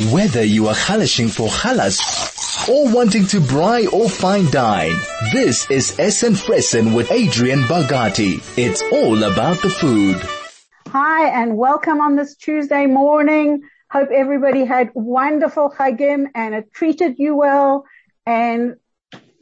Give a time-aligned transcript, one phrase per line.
[0.00, 4.96] Whether you are halashing for halas or wanting to braai or fine dine,
[5.34, 8.40] this is Essen Fressen with Adrian Bagati.
[8.56, 10.16] It's all about the food.
[10.88, 13.64] Hi and welcome on this Tuesday morning.
[13.90, 17.84] Hope everybody had wonderful Chagim and it treated you well.
[18.24, 18.76] And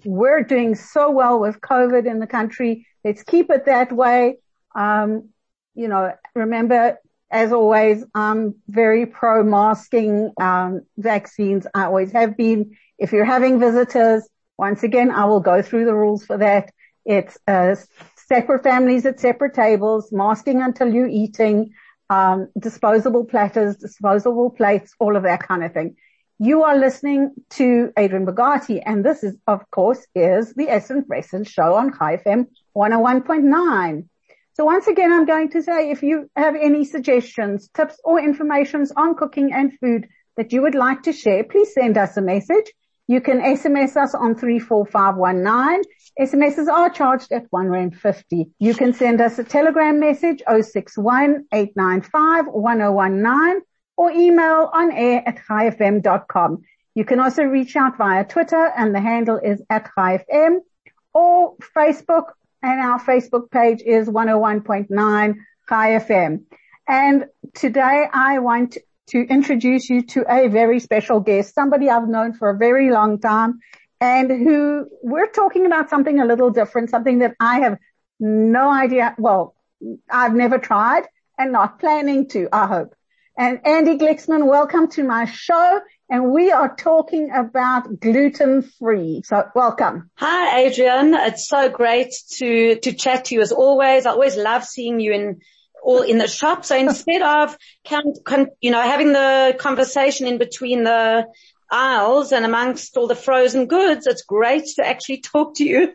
[0.05, 2.89] we're doing so well with COVID in the country.
[3.05, 4.39] Let's keep it that way.
[4.75, 5.29] Um,
[5.77, 6.99] you know, remember
[7.31, 11.67] as always, I'm very pro masking, um, vaccines.
[11.75, 12.77] I always have been.
[12.99, 16.73] If you're having visitors, once again, I will go through the rules for that.
[17.05, 17.77] It's, uh,
[18.27, 21.73] separate families at separate tables, masking until you're eating,
[22.11, 25.97] um, disposable platters, disposable plates, all of that kind of thing.
[26.39, 31.47] You are listening to Adrian Bogati, and this is, of course, is the Essen Fressen
[31.47, 34.09] show on Chai FM 101.9.
[34.61, 38.93] So once again, I'm going to say if you have any suggestions, tips or informations
[38.95, 42.71] on cooking and food that you would like to share, please send us a message.
[43.07, 45.83] You can SMS us on 34519.
[46.21, 48.51] SMSs are charged at 1 Rand 50.
[48.59, 53.63] You can send us a telegram message 61 1019
[53.97, 56.59] or email on air at chaifm.com.
[56.95, 60.59] You can also reach out via Twitter and the handle is at chaifm
[61.15, 65.35] or Facebook and our Facebook page is 101.9
[65.69, 66.45] Chai FM.
[66.87, 68.77] And today I want
[69.09, 73.19] to introduce you to a very special guest, somebody I've known for a very long
[73.21, 73.61] time
[74.01, 77.79] and who we're talking about something a little different, something that I have
[78.19, 79.15] no idea.
[79.19, 79.55] Well,
[80.11, 81.05] I've never tried
[81.39, 82.95] and not planning to, I hope.
[83.37, 85.81] And Andi Glicksman, welcome to my show
[86.11, 89.23] and we are talking about gluten free.
[89.25, 90.11] So welcome.
[90.17, 91.15] Hi, Adrian.
[91.15, 94.07] It's so great to, to chat to you as always.
[94.07, 95.41] I always love seeing you in
[95.83, 96.65] all in the shop.
[96.65, 97.57] So instead of,
[98.61, 101.27] you know, having the conversation in between the
[101.71, 105.95] aisles and amongst all the frozen goods, it's great to actually talk to you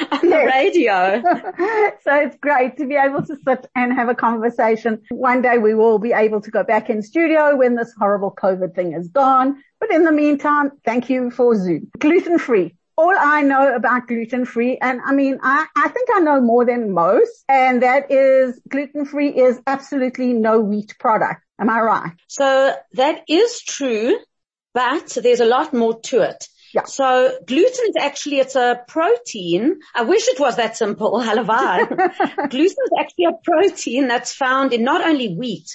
[0.12, 1.22] on the radio.
[2.02, 5.02] so it's great to be able to sit and have a conversation.
[5.10, 8.74] One day we will be able to go back in studio when this horrible COVID
[8.74, 9.62] thing is gone.
[9.80, 11.90] But in the meantime, thank you for Zoom.
[11.98, 12.74] Gluten free.
[12.96, 16.64] All I know about gluten free, and I mean, I, I think I know more
[16.64, 21.42] than most, and that is gluten free is absolutely no wheat product.
[21.58, 22.12] Am I right?
[22.28, 24.16] So that is true,
[24.74, 26.46] but there's a lot more to it.
[26.74, 26.84] Yeah.
[26.84, 29.78] So gluten is actually, it's a protein.
[29.94, 31.12] I wish it was that simple.
[31.20, 31.88] Halavai.
[32.50, 35.68] gluten is actually a protein that's found in not only wheat,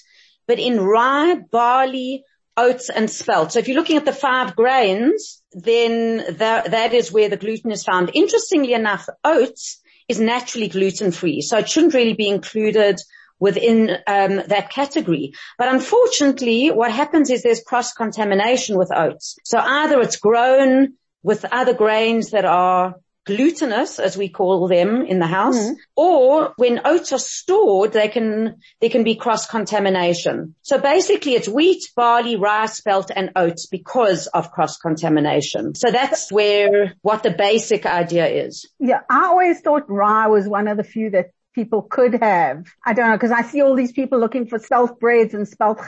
[0.45, 2.25] but in rye, barley,
[2.57, 3.53] oats and spelt.
[3.53, 7.71] So if you're looking at the five grains, then that, that is where the gluten
[7.71, 8.11] is found.
[8.13, 11.39] Interestingly enough, oats is naturally gluten free.
[11.39, 12.99] So it shouldn't really be included
[13.39, 15.33] within um, that category.
[15.57, 19.37] But unfortunately, what happens is there's cross contamination with oats.
[19.43, 22.95] So either it's grown with other grains that are
[23.25, 25.75] glutinous, as we call them in the house, mm.
[25.95, 30.55] or when oats are stored, they can, there can be cross contamination.
[30.63, 35.75] So basically it's wheat, barley, rice, spelt and oats because of cross contamination.
[35.75, 38.67] So that's where what the basic idea is.
[38.79, 39.01] Yeah.
[39.09, 42.65] I always thought rye was one of the few that people could have.
[42.85, 45.79] I don't know, because I see all these people looking for spelt breads and spelt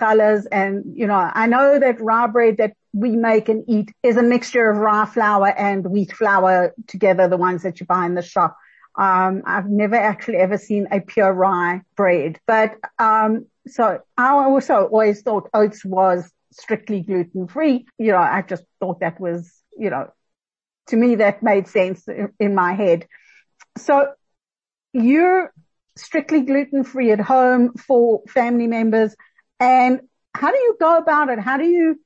[0.51, 4.23] and, you know, I know that rye bread that we make and eat is a
[4.23, 8.21] mixture of rye flour and wheat flour together, the ones that you buy in the
[8.21, 8.57] shop.
[8.95, 14.87] Um, I've never actually ever seen a pure rye bread, but, um, so I also
[14.87, 17.85] always thought oats was strictly gluten free.
[17.97, 20.11] You know, I just thought that was, you know,
[20.87, 22.05] to me that made sense
[22.39, 23.07] in my head.
[23.77, 24.13] So
[24.93, 25.53] you're
[25.95, 29.15] strictly gluten free at home for family members.
[29.59, 30.01] And
[30.33, 31.39] how do you go about it?
[31.39, 31.99] How do you,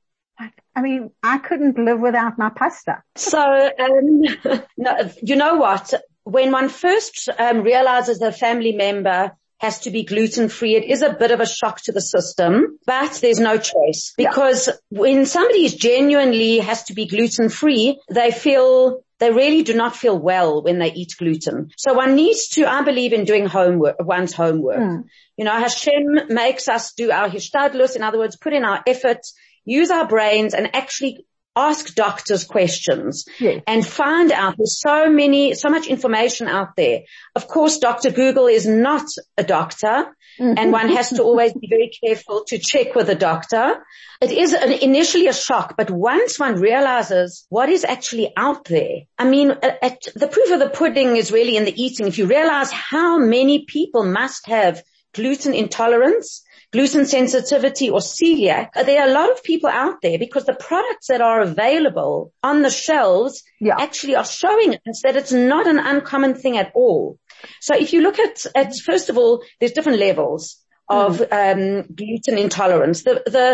[0.74, 3.02] I mean, I couldn't live without my pasta.
[3.14, 4.22] So, um,
[4.76, 5.94] no, you know what?
[6.24, 10.76] When one first um, realizes a family member has to be gluten free.
[10.76, 14.68] It is a bit of a shock to the system, but there's no choice because
[14.68, 14.74] yeah.
[14.90, 20.18] when somebody genuinely has to be gluten free, they feel they really do not feel
[20.18, 21.70] well when they eat gluten.
[21.76, 24.78] So one needs to, I believe in doing homework, one's homework.
[24.78, 25.04] Mm.
[25.36, 27.96] You know, Hashem makes us do our hishtadlus.
[27.96, 29.20] In other words, put in our effort,
[29.64, 33.62] use our brains and actually ask doctors questions yes.
[33.66, 37.00] and find out there's so many, so much information out there.
[37.34, 38.10] Of course, Dr.
[38.10, 39.06] Google is not
[39.38, 40.54] a doctor mm-hmm.
[40.56, 43.84] and one has to always be very careful to check with a doctor.
[44.20, 49.00] It is an, initially a shock, but once one realizes what is actually out there,
[49.18, 52.06] I mean, at, at, the proof of the pudding is really in the eating.
[52.06, 54.82] If you realize how many people must have
[55.14, 56.42] gluten intolerance,
[56.76, 61.06] gluten sensitivity or celiac, there are a lot of people out there because the products
[61.12, 63.76] that are available on the shelves Yeah.
[63.86, 67.18] actually are showing us that it's not an uncommon thing at all.
[67.60, 70.42] So if you look at, at first of all, there's different levels
[70.88, 72.98] of um, gluten intolerance.
[73.08, 73.46] The, the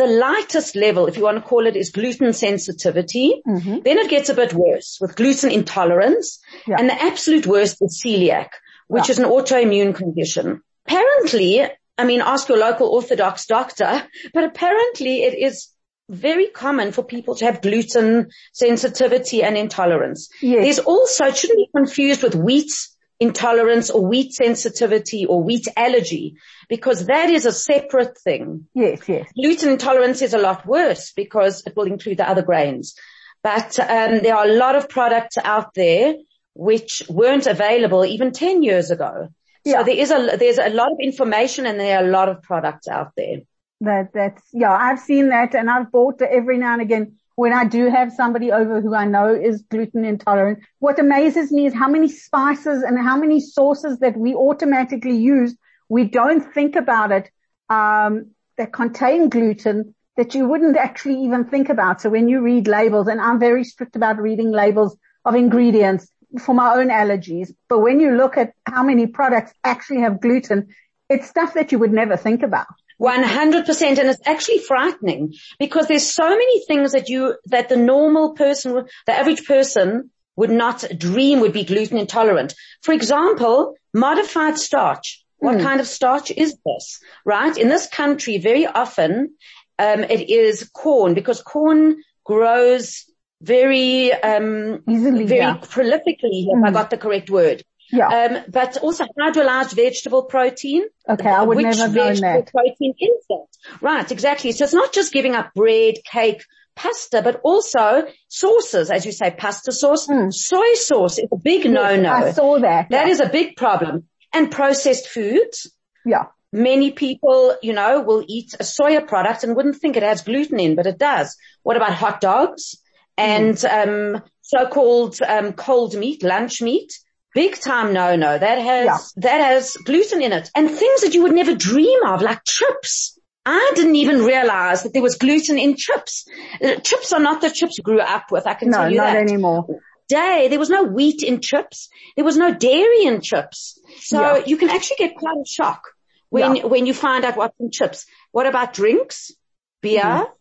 [0.00, 3.28] the lightest level, if you want to call it, is gluten sensitivity.
[3.46, 3.82] Mhm.
[3.84, 6.26] Then it gets a bit worse with gluten intolerance.
[6.66, 6.76] Yeah.
[6.78, 8.50] And the absolute worst is celiac,
[8.94, 9.12] which Yeah.
[9.12, 10.46] is an autoimmune condition.
[10.86, 11.52] Apparently,
[11.98, 15.68] I mean, ask your local orthodox doctor, but apparently it is
[16.08, 20.30] very common for people to have gluten sensitivity and intolerance.
[20.40, 20.64] Yes.
[20.64, 22.72] There's also, it shouldn't be confused with wheat
[23.20, 26.36] intolerance or wheat sensitivity or wheat allergy
[26.68, 28.68] because that is a separate thing.
[28.74, 29.28] Yes, yes.
[29.34, 32.94] Gluten intolerance is a lot worse because it will include the other grains.
[33.42, 36.14] But um, there are a lot of products out there
[36.54, 39.28] which weren't available even 10 years ago.
[39.68, 39.78] Yeah.
[39.78, 42.42] So there is a, there's a lot of information and there are a lot of
[42.42, 43.38] products out there.
[43.80, 47.64] That, that's, yeah, I've seen that and I've bought every now and again when I
[47.64, 50.58] do have somebody over who I know is gluten intolerant.
[50.80, 55.56] What amazes me is how many spices and how many sauces that we automatically use.
[55.88, 57.30] We don't think about it,
[57.70, 62.00] um, that contain gluten that you wouldn't actually even think about.
[62.00, 66.54] So when you read labels, and I'm very strict about reading labels of ingredients for
[66.54, 70.68] my own allergies, but when you look at how many products actually have gluten,
[71.08, 72.66] it's stuff that you would never think about.
[73.00, 78.34] 100% and it's actually frightening because there's so many things that you, that the normal
[78.34, 82.54] person, the average person would not dream would be gluten intolerant.
[82.82, 85.24] For example, modified starch.
[85.38, 87.00] What kind of starch is this?
[87.24, 87.56] Right?
[87.56, 89.34] In this country, very often,
[89.78, 93.04] um, it is corn because corn grows
[93.40, 95.58] very, um, Easily, very yeah.
[95.58, 97.62] prolifically, if I got the correct word.
[97.90, 98.08] Yeah.
[98.08, 100.84] Um, but also hydrolyzed vegetable protein.
[101.08, 102.50] Okay, I would Which never vegetable that.
[102.52, 103.46] protein is that?
[103.80, 104.52] Right, exactly.
[104.52, 106.42] So it's not just giving up bread, cake,
[106.76, 112.14] pasta, but also sauces, as you say, pasta sauce, soy sauce is a big no-no.
[112.14, 112.24] Hmm.
[112.24, 112.90] I saw that.
[112.90, 113.12] That yeah.
[113.12, 114.04] is a big problem.
[114.32, 115.70] And processed foods.
[116.04, 116.26] yeah.
[116.50, 120.58] Many people, you know, will eat a soya product and wouldn't think it has gluten
[120.58, 121.36] in, but it does.
[121.62, 122.78] What about hot dogs
[123.18, 126.92] and um, so-called um, cold meat, lunch meat?
[127.34, 128.38] Big time no-no.
[128.38, 128.98] That has Yeah.
[129.28, 133.18] that has gluten in it, and things that you would never dream of, like chips.
[133.44, 136.26] I didn't even realize that there was gluten in chips.
[136.62, 138.46] Uh, Chips are not the chips you grew up with.
[138.46, 139.66] I can No, tell you not that anymore.
[140.08, 141.88] day, there was no wheat in chips.
[142.16, 143.78] There was no dairy in chips.
[144.00, 144.44] So Yeah.
[144.46, 145.82] you can actually get quite a shock
[146.30, 146.64] when, Yeah.
[146.66, 148.04] when you find out what's in chips.
[148.32, 149.32] What about drinks?
[149.80, 150.02] Beer?
[150.02, 150.32] Mm-hmm.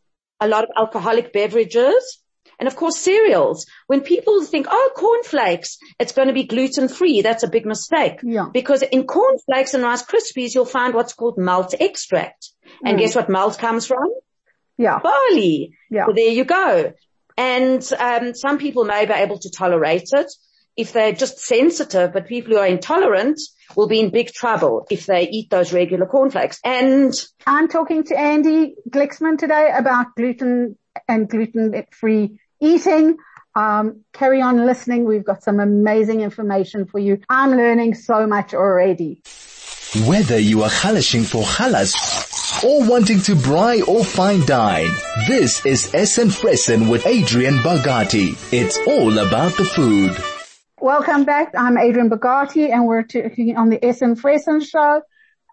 [0.42, 2.20] A lot of alcoholic beverages?
[2.60, 3.66] And of course cereals.
[3.88, 7.22] When people think, oh, cornflakes, it's going to be gluten free.
[7.22, 8.20] That's a big mistake.
[8.24, 8.48] Yeah.
[8.52, 12.50] Because in cornflakes and Rice Krispies, you'll find what's called malt extract.
[12.66, 12.90] Mm.
[12.90, 14.10] And guess what malt comes from?
[14.78, 15.00] Yeah.
[15.00, 15.74] barley.
[15.90, 16.06] Yeah.
[16.06, 16.94] So there you go.
[17.38, 20.32] And um, some people may be able to tolerate it
[20.76, 23.40] if they're just sensitive, but people who are intolerant
[23.76, 26.60] will be in big trouble if they eat those regular cornflakes.
[26.64, 27.14] And
[27.46, 30.78] I'm talking to Andi Glicksman today about gluten
[31.08, 33.18] and gluten-free eating.
[33.56, 35.06] Um, carry on listening.
[35.06, 37.20] We've got some amazing information for you.
[37.30, 39.22] I'm learning so much already.
[40.06, 41.96] Whether you are halashing for halas
[42.64, 44.92] or wanting to braai or fine dine,
[45.28, 48.38] this is Essen Fressen with Adrian Bagati.
[48.54, 50.16] It's all about the food.
[50.80, 51.54] Welcome back.
[51.58, 55.02] I'm Adrian Bogati and we're talking on the Essen Fressen show.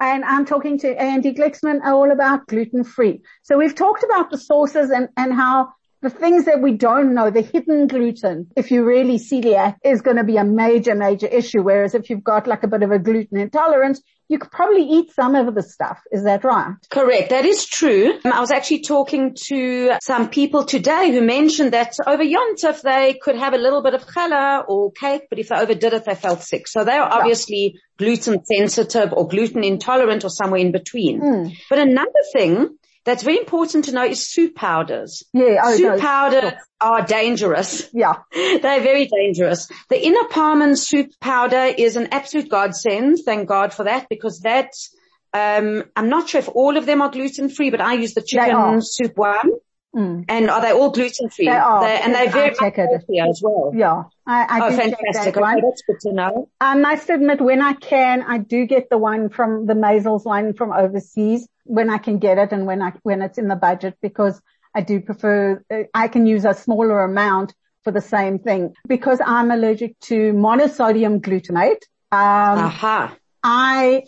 [0.01, 3.23] And I'm talking to Andi Glicksman all about gluten-free.
[3.45, 5.73] So we've talked about the sources and, and how
[6.05, 10.19] the things that we don't know, the hidden gluten, if you're really celiac is going
[10.19, 11.63] to be a major, major issue.
[11.63, 15.15] Whereas if you've got like a bit of a gluten intolerance, you could probably eat
[15.15, 16.03] some of the stuff.
[16.13, 16.75] Is that right?
[16.91, 18.21] correct, that is true.
[18.23, 23.15] Um, I was actually talking to some people today who mentioned that over Yontif they
[23.15, 26.15] could have a little bit of challah or cake, but if they overdid it, they
[26.15, 26.69] felt sick.
[26.69, 31.21] So they are obviously gluten sensitive or gluten intolerant or somewhere in between.
[31.21, 31.49] Hmm.
[31.71, 35.23] But another thing that's very important to know is soup powders.
[35.33, 35.61] Yeah.
[35.63, 35.99] Oh, soup no.
[35.99, 37.89] powders are dangerous.
[37.93, 38.15] Yeah.
[38.33, 39.69] They're very dangerous.
[39.91, 43.19] The Ina Paarman soup powder is an absolute godsend.
[43.25, 44.95] Thank God for that because that's,
[45.33, 48.23] um, I'm not sure if all of them are gluten free, but I use the
[48.23, 49.51] chicken soup one.
[49.95, 50.25] Mm.
[50.29, 51.47] And are they all gluten free?
[51.47, 53.73] They are, and they're very healthy as well.
[53.75, 54.05] Yeah.
[54.27, 55.37] I, I Oh, fantastic.
[55.37, 56.49] Okay, that's good to know.
[56.61, 60.55] I must admit, when I can, I do get the one from the Maisels one
[60.55, 63.97] from overseas when I can get it and when I when it's in the budget
[64.03, 64.41] because
[64.75, 65.63] I do prefer.
[65.71, 70.33] uh, I can use a smaller amount for the same thing because I'm allergic to
[70.33, 71.83] monosodium glutamate.
[72.11, 73.17] Um, Aha.
[73.45, 74.05] I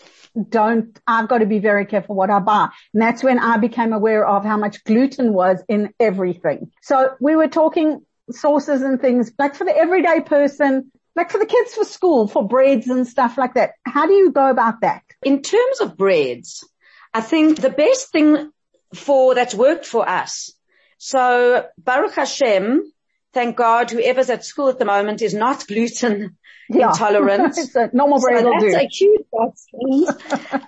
[0.49, 2.69] don't, I've got to be very careful what I buy.
[2.95, 6.73] And that's when I became aware of how much gluten was in everything.
[6.83, 11.47] So we were talking sauces and things like for the everyday person, like for the
[11.47, 13.73] kids for school, for breads and stuff like that.
[13.85, 15.03] How do you go about that?
[15.23, 16.67] In terms of breads,
[17.13, 18.51] I think the best thing
[18.95, 20.53] for that's worked for us.
[20.99, 22.91] So Baruch Hashem,
[23.35, 26.37] thank God, whoever's at school at the moment is not gluten
[26.69, 26.89] yeah.
[26.89, 27.57] intolerant.
[27.75, 28.77] a normal bread so that's do.
[28.77, 29.27] a huge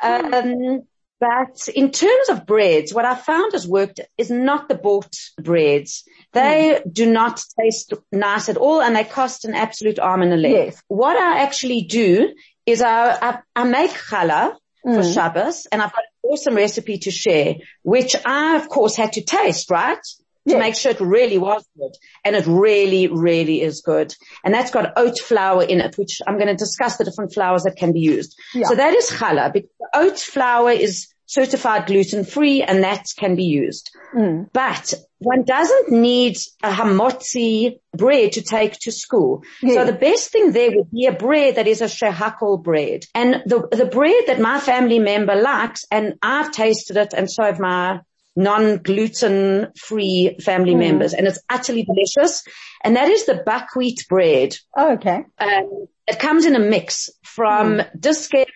[0.02, 0.82] um,
[1.20, 6.04] but in terms of breads, what I found has worked is not the bought breads.
[6.32, 6.92] They mm.
[6.92, 10.52] do not taste nice at all and they cost an absolute arm and a leg.
[10.52, 10.82] Yes.
[10.86, 12.34] What I actually do
[12.66, 14.54] is I, I, I make challah
[14.86, 14.94] mm.
[14.94, 19.14] for Shabbos and I've got an awesome recipe to share, which I of course had
[19.14, 19.98] to taste, right?
[20.46, 20.60] To yes.
[20.60, 21.92] make sure it really was good.
[22.24, 24.14] And it really, really is good.
[24.44, 27.64] And that's got oat flour in it, which I'm going to discuss the different flours
[27.64, 28.38] that can be used.
[28.54, 28.66] Yeah.
[28.68, 29.52] So that is challah.
[29.52, 33.90] Because oat flour is certified gluten free and that can be used.
[34.14, 34.48] Mm.
[34.52, 39.42] But one doesn't need a hamotzi bread to take to school.
[39.62, 39.74] Yeah.
[39.74, 43.04] So the best thing there would be a bread that is a shehakol bread.
[43.14, 47.44] And the, the bread that my family member likes, and I've tasted it and so
[47.44, 48.00] have my
[48.38, 50.78] non-gluten free family mm.
[50.78, 52.44] members and it's utterly delicious.
[52.84, 54.54] And that is the buckwheat bread.
[54.76, 55.24] Oh, okay.
[55.38, 58.00] Um, it comes in a mix from mm.
[58.00, 58.46] Dis-Chem.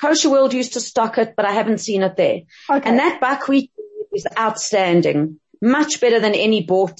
[0.00, 2.40] Kosher World used to stock it, but I haven't seen it there.
[2.68, 2.88] Okay.
[2.88, 3.70] And that buckwheat
[4.12, 5.38] is outstanding.
[5.60, 6.98] Much better than any bought.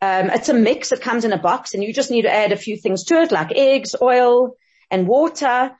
[0.00, 0.90] Um, it's a mix.
[0.90, 3.20] It comes in a box and you just need to add a few things to
[3.20, 4.56] it like eggs, oil
[4.90, 5.72] and water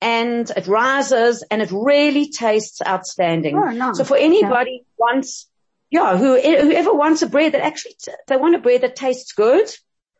[0.00, 3.56] and it rises and it really tastes outstanding.
[3.56, 3.98] Oh, nice.
[3.98, 4.94] So for anybody yeah.
[4.98, 5.46] wants,
[5.90, 9.66] yeah, who, whoever wants a bread that actually, they want a bread that tastes good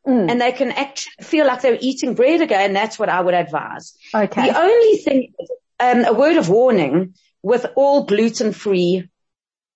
[0.06, 0.30] mm.
[0.30, 2.72] and they can actually feel like they're eating bread again.
[2.72, 3.96] That's what I would advise.
[4.14, 4.50] Okay.
[4.50, 5.32] The only thing,
[5.78, 9.08] um, a word of warning with all gluten free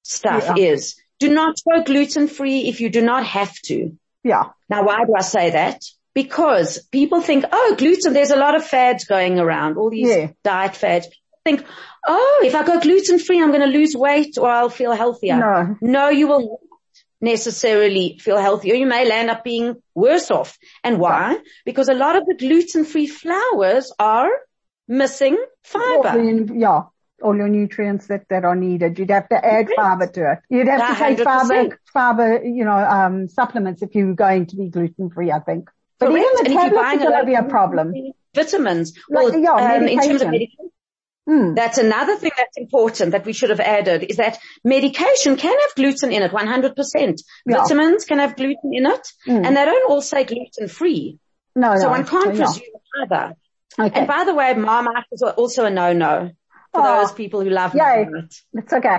[0.03, 0.73] stuff yeah.
[0.73, 3.97] is do not go gluten free if you do not have to.
[4.23, 4.51] Yeah.
[4.69, 5.83] Now, why do I say that?
[6.15, 10.31] Because people think, oh, gluten, there's a lot of fads going around, all these yeah.
[10.43, 11.09] diet fads.
[11.45, 11.65] Think,
[12.07, 15.37] oh, if I go gluten free, I'm going to lose weight or I'll feel healthier.
[15.37, 16.61] No, no, you will not
[17.21, 18.75] necessarily feel healthier.
[18.75, 20.57] You may land up being worse off.
[20.83, 21.39] And why?
[21.67, 24.31] Because a lot of the gluten free flours are
[24.89, 26.47] missing fiber.
[26.55, 26.83] Yeah
[27.23, 28.99] all your nutrients that, that are needed.
[28.99, 30.39] You'd have to add fiber to it.
[30.51, 34.69] You'd have to take fiber, fiber, you know, um, supplements if you're going to be
[34.69, 35.71] gluten free, I think.
[36.05, 36.27] But Correct.
[36.35, 37.95] even the tablets are going to be a problem.
[38.35, 38.93] Vitamins.
[39.09, 40.71] Well, like, yeah, um, in terms of medication.
[41.27, 41.57] Mm.
[41.57, 45.75] That's another thing that's important that we should have added is that medication can have
[45.75, 47.23] gluten in it, 100%.
[47.47, 47.63] Yeah.
[47.63, 49.47] Vitamins can have gluten in it mm.
[49.47, 51.19] and they don't all say gluten free.
[51.57, 51.91] No, so no.
[51.91, 52.45] one can't yeah.
[52.45, 52.65] presume
[53.03, 53.37] either.
[53.79, 54.01] Okay.
[54.01, 56.31] And by the way, Marmite is also a no-no
[56.73, 57.01] for oh.
[57.01, 58.05] those people who love Yay.
[58.05, 58.35] Marmite.
[58.53, 58.99] It's okay.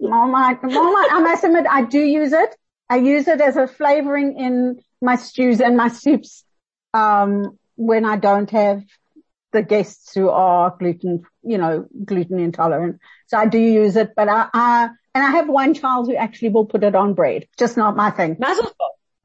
[0.00, 2.54] Marmite, Marmite, I must admit, I do use it.
[2.88, 6.44] I use it as a flavoring in my stews and my soups,
[6.94, 8.82] um, when I don't have
[9.52, 12.98] the guests who are gluten, you know, gluten intolerant.
[13.26, 16.50] So I do use it, but I, I and I have one child who actually
[16.50, 17.46] will put it on bread.
[17.58, 18.36] Just not my thing.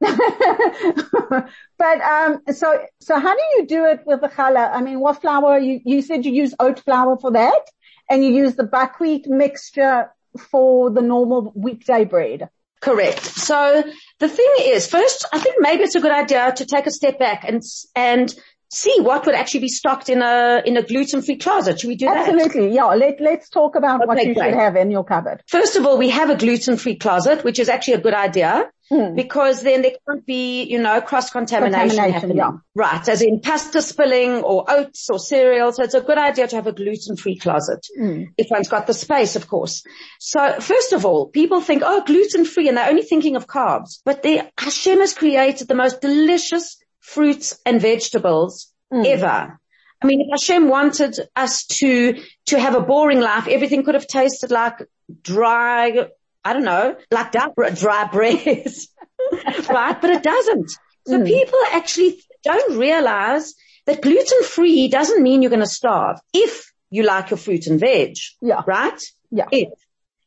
[1.78, 4.70] but um, so so how do you do it with the challah?
[4.72, 5.58] I mean, what flour?
[5.58, 7.62] You you said you use oat flour for that,
[8.10, 10.10] and you use the buckwheat mixture
[10.50, 12.48] for the normal weekday bread.
[12.84, 13.24] Correct.
[13.24, 13.82] So
[14.20, 17.18] the thing is, first, I think maybe it's a good idea to take a step
[17.18, 17.62] back and,
[17.96, 18.34] and
[18.70, 21.80] see what would actually be stocked in a, in a gluten-free closet.
[21.80, 22.38] Should we do Absolutely.
[22.38, 22.44] that?
[22.46, 22.74] Absolutely.
[22.74, 22.84] Yeah.
[22.84, 24.50] Let, let's talk about okay, what you great.
[24.50, 25.42] should have in your cupboard.
[25.48, 28.70] First of all, we have a gluten-free closet, which is actually a good idea.
[28.90, 29.14] Hmm.
[29.14, 32.36] Because then there can't be, you know, cross-contamination happening.
[32.36, 32.52] Yeah.
[32.74, 33.08] Right.
[33.08, 35.72] As in pasta spilling or oats or cereal.
[35.72, 37.86] So it's a good idea to have a gluten-free closet.
[37.96, 38.24] Hmm.
[38.36, 39.84] If one's got the space, of course.
[40.18, 44.00] So first of all, people think, oh, gluten-free and they're only thinking of carbs.
[44.04, 49.06] But the Hashem has created the most delicious fruits and vegetables mm.
[49.06, 49.58] ever.
[50.02, 54.06] I mean, if Hashem wanted us to, to have a boring life, everything could have
[54.06, 54.86] tasted like
[55.22, 56.08] dry,
[56.44, 58.66] I don't know, like dry bread,
[59.70, 60.00] right?
[60.00, 60.70] But it doesn't.
[61.06, 61.26] So mm.
[61.26, 63.54] people actually don't realize
[63.86, 67.80] that gluten free doesn't mean you're going to starve if you like your fruit and
[67.80, 68.16] veg.
[68.40, 68.62] Yeah.
[68.66, 69.00] Right?
[69.30, 69.46] Yeah.
[69.50, 69.68] If.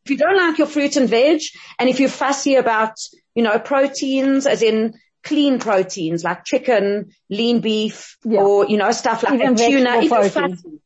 [0.05, 1.41] If you don't like your fruit and veg
[1.77, 2.93] and if you're fussy about,
[3.35, 4.93] you know, proteins as in
[5.27, 8.39] clean proteins like chicken, lean beef, yeah.
[8.39, 9.99] or, you know, stuff like Even tuna.
[10.01, 10.37] If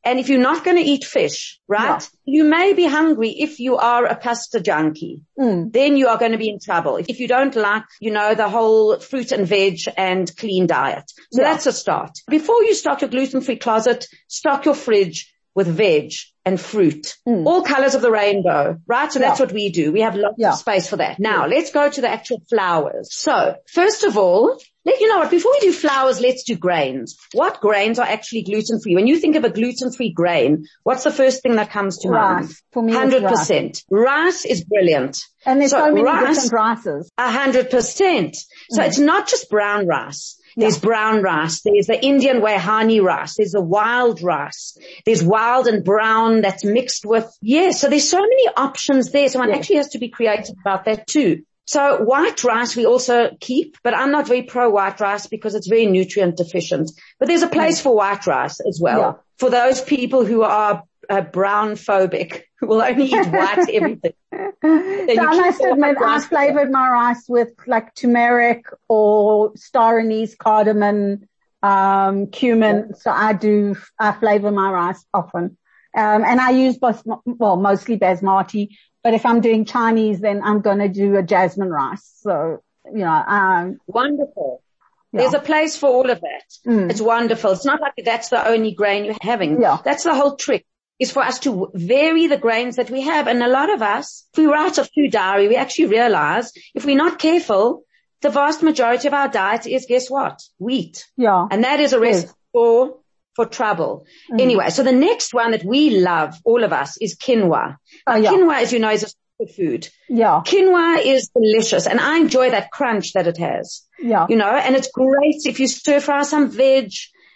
[0.03, 2.01] and if you're not going to eat fish, right?
[2.25, 2.37] Yeah.
[2.37, 5.21] You may be hungry if you are a pasta junkie.
[5.39, 5.71] Mm.
[5.71, 6.97] Then you are going to be in trouble.
[6.97, 11.11] If you don't like, you know, the whole fruit and veg and clean diet.
[11.31, 11.51] So yeah.
[11.51, 12.17] that's a start.
[12.27, 16.13] Before you stock your gluten-free closet, stock your fridge with veg
[16.45, 17.45] and fruit, mm.
[17.45, 19.11] all colors of the rainbow, right?
[19.11, 19.27] So yeah.
[19.27, 19.91] that's what we do.
[19.91, 20.53] We have lots yeah.
[20.53, 21.19] of space for that.
[21.19, 21.55] Now yeah.
[21.55, 23.09] let's go to the actual flowers.
[23.13, 27.15] So first of all, let you know what, before we do flowers, let's do grains.
[27.33, 28.95] What grains are actually gluten free?
[28.95, 32.09] When you think of a gluten free grain, what's the first thing that comes to
[32.09, 32.43] rice.
[32.45, 32.55] mind?
[32.71, 33.83] For me, 100%.
[33.91, 34.45] Rice.
[34.45, 35.19] is brilliant.
[35.45, 37.11] And there's so, so many rice, different rices.
[37.17, 38.35] A hundred percent.
[38.71, 38.87] So mm.
[38.87, 40.37] it's not just brown rice.
[40.55, 41.61] There's brown rice.
[41.61, 43.37] There's the Indian Wehani rice.
[43.37, 44.77] There's the wild rice.
[45.05, 49.29] There's wild and brown that's mixed with, yeah, so there's so many options there.
[49.29, 49.55] So one yeah.
[49.55, 51.43] actually has to be creative about that too.
[51.65, 55.67] So white rice we also keep, but I'm not very pro white rice because it's
[55.67, 56.91] very nutrient deficient.
[57.19, 58.99] But there's a place for white rice as well.
[58.99, 59.13] Yeah.
[59.37, 64.13] For those people who are uh, brown phobic, who will only eat white everything.
[64.33, 71.27] I admit, I flavored my rice with like turmeric or star anise, cardamom,
[71.61, 72.95] um, cumin.
[72.95, 75.57] So I do, I flavor my rice often.
[75.95, 78.69] Um, and I use both, well, mostly basmati,
[79.03, 82.09] but if I'm doing Chinese, then I'm going to do a jasmine rice.
[82.21, 84.63] So, you know, um, wonderful.
[85.11, 85.21] Yeah.
[85.21, 86.43] There's a place for all of that.
[86.65, 86.89] Mm.
[86.89, 87.51] It's wonderful.
[87.51, 89.61] It's not like that's the only grain you're having.
[89.61, 89.79] Yeah.
[89.83, 90.65] That's the whole trick
[91.01, 93.27] is for us to vary the grains that we have.
[93.27, 96.85] And a lot of us, if we write a food diary, we actually realize if
[96.85, 97.83] we're not careful,
[98.21, 100.39] the vast majority of our diet is guess what?
[100.59, 101.07] Wheat.
[101.17, 101.47] Yeah.
[101.49, 102.35] And that is a recipe yes.
[102.51, 102.99] for,
[103.35, 104.05] for trouble.
[104.31, 104.41] Mm.
[104.41, 107.77] Anyway, so the next one that we love, all of us, is quinoa.
[108.05, 108.31] Oh, yeah.
[108.31, 109.89] Quinoa, as you know, is a food.
[110.07, 110.43] Yeah.
[110.45, 113.81] Quinoa is delicious and I enjoy that crunch that it has.
[113.99, 114.27] Yeah.
[114.29, 116.91] You know, and it's great if you stir fry some veg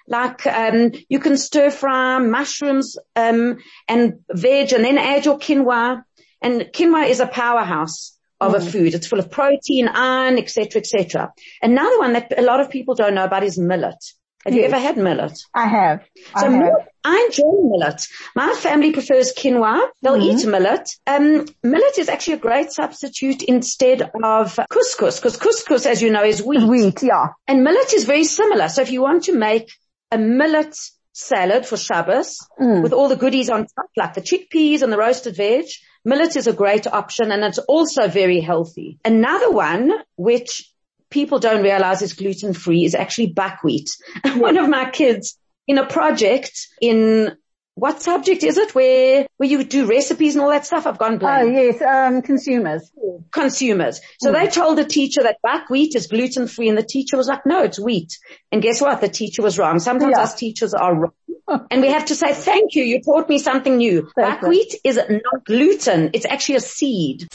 [0.08, 3.58] like um, you can stir fry mushrooms um,
[3.88, 6.04] and veg, and then add your quinoa.
[6.42, 8.58] And quinoa is a powerhouse of mm.
[8.58, 8.94] a food.
[8.94, 11.34] It's full of protein, iron, etc., etc.
[11.62, 14.04] Another one that a lot of people don't know about is millet.
[14.46, 14.62] Have yes.
[14.62, 15.40] you ever had millet?
[15.56, 16.06] I have.
[16.16, 16.52] So I, have.
[16.52, 18.08] Millet, I enjoy millet.
[18.36, 19.88] My family prefers quinoa.
[20.04, 20.38] They'll mm-hmm.
[20.38, 20.88] eat millet.
[21.08, 26.24] Um, millet is actually a great substitute instead of couscous, because couscous, as you know,
[26.24, 26.62] is wheat.
[26.68, 27.30] Wheat, yeah.
[27.48, 28.70] And millet is very similar.
[28.70, 29.72] So if you want to make
[30.12, 30.76] a millet
[31.14, 32.84] salad for Shabbos mm.
[32.84, 35.66] with all the goodies on top, like the chickpeas and the roasted veg.
[36.04, 39.00] Millet is a great option and it's also very healthy.
[39.04, 40.72] Another one, which
[41.10, 43.96] people don't realize is gluten free is actually buckwheat.
[44.36, 45.38] one of my kids
[45.68, 47.36] in a project in
[47.76, 50.88] what subject is it where, where you do recipes and all that stuff?
[50.88, 51.50] I've gone blank.
[51.50, 52.90] Oh yes, um, consumers.
[53.32, 54.00] Consumers.
[54.22, 54.34] So mm.
[54.34, 57.64] they told the teacher that buckwheat is gluten free and the teacher was like, no,
[57.64, 58.18] it's wheat.
[58.50, 59.02] And guess what?
[59.02, 59.80] The teacher was wrong.
[59.80, 60.24] Sometimes yeah.
[60.24, 61.12] us teachers are wrong.
[61.70, 62.84] and we have to say, thank you.
[62.84, 64.10] You taught me something new.
[64.16, 66.12] Buckwheat is not gluten.
[66.14, 67.28] It's actually a seed.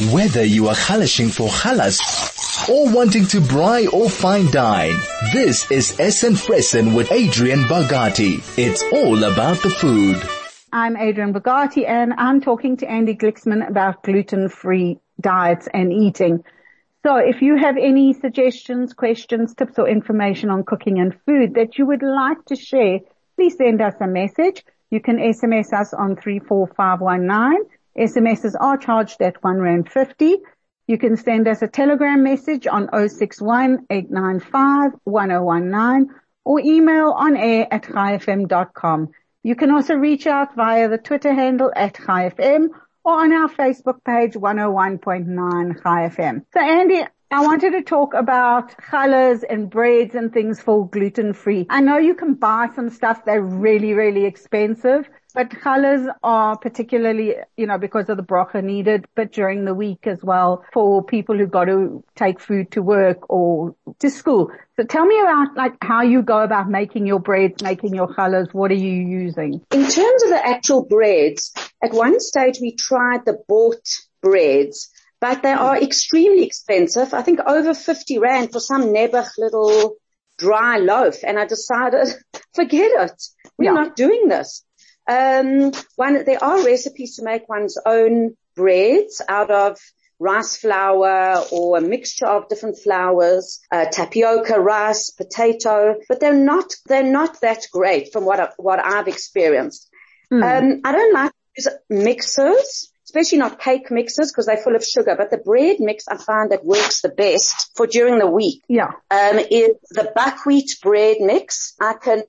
[0.00, 4.96] Whether you are halashing for halas or wanting to braai or fine dine,
[5.32, 8.42] this is Essen Fressen with Adrian Bagati.
[8.58, 10.20] It's all about the food.
[10.72, 16.42] I'm Adrian Bagati and I'm talking to Andi Glicksman about gluten-free diets and eating.
[17.06, 21.78] So if you have any suggestions, questions, tips or information on cooking and food that
[21.78, 22.98] you would like to share,
[23.36, 24.64] please send us a message.
[24.90, 30.36] You can SMS us on 34519 SMSs are charged at one rand fifty.
[30.86, 33.86] You can send us a telegram message on 61
[36.44, 39.08] or email on air at chaifm.com.
[39.42, 42.68] You can also reach out via the Twitter handle at chaifm
[43.04, 46.44] or on our Facebook page 101.9 chaifm.
[46.52, 51.66] So Andi, I wanted to talk about challahs and breads and things for gluten free.
[51.68, 55.08] I know you can buy some stuff they're really, really expensive.
[55.34, 60.06] But challahs are particularly, you know, because of the bracha needed, but during the week
[60.06, 64.52] as well for people who've got to take food to work or to school.
[64.76, 68.54] So tell me about like how you go about making your breads, making your challahs.
[68.54, 69.60] What are you using?
[69.72, 73.88] In terms of the actual breads, at one stage we tried the bought
[74.22, 74.88] breads,
[75.20, 77.12] but they are extremely expensive.
[77.12, 79.96] I think over 50 rand for some nebuch little
[80.38, 81.16] dry loaf.
[81.24, 82.08] And I decided,
[82.54, 83.22] forget it.
[83.58, 83.72] We're yeah.
[83.72, 84.64] not doing this.
[85.08, 89.78] Um, one, there are recipes to make one's own breads out of
[90.18, 96.72] rice flour or a mixture of different flours, uh, tapioca, rice, potato, but they're not,
[96.86, 99.90] they're not that great from what, I, what I've experienced.
[100.32, 100.42] Mm.
[100.42, 101.32] Um, I don't like
[101.90, 106.16] mixers especially not cake mixes because they're full of sugar, but the bread mix I
[106.16, 108.62] find that works the best for during the week.
[108.68, 108.90] Yeah.
[109.10, 111.74] Um, is the buckwheat bread mix.
[111.80, 112.24] I can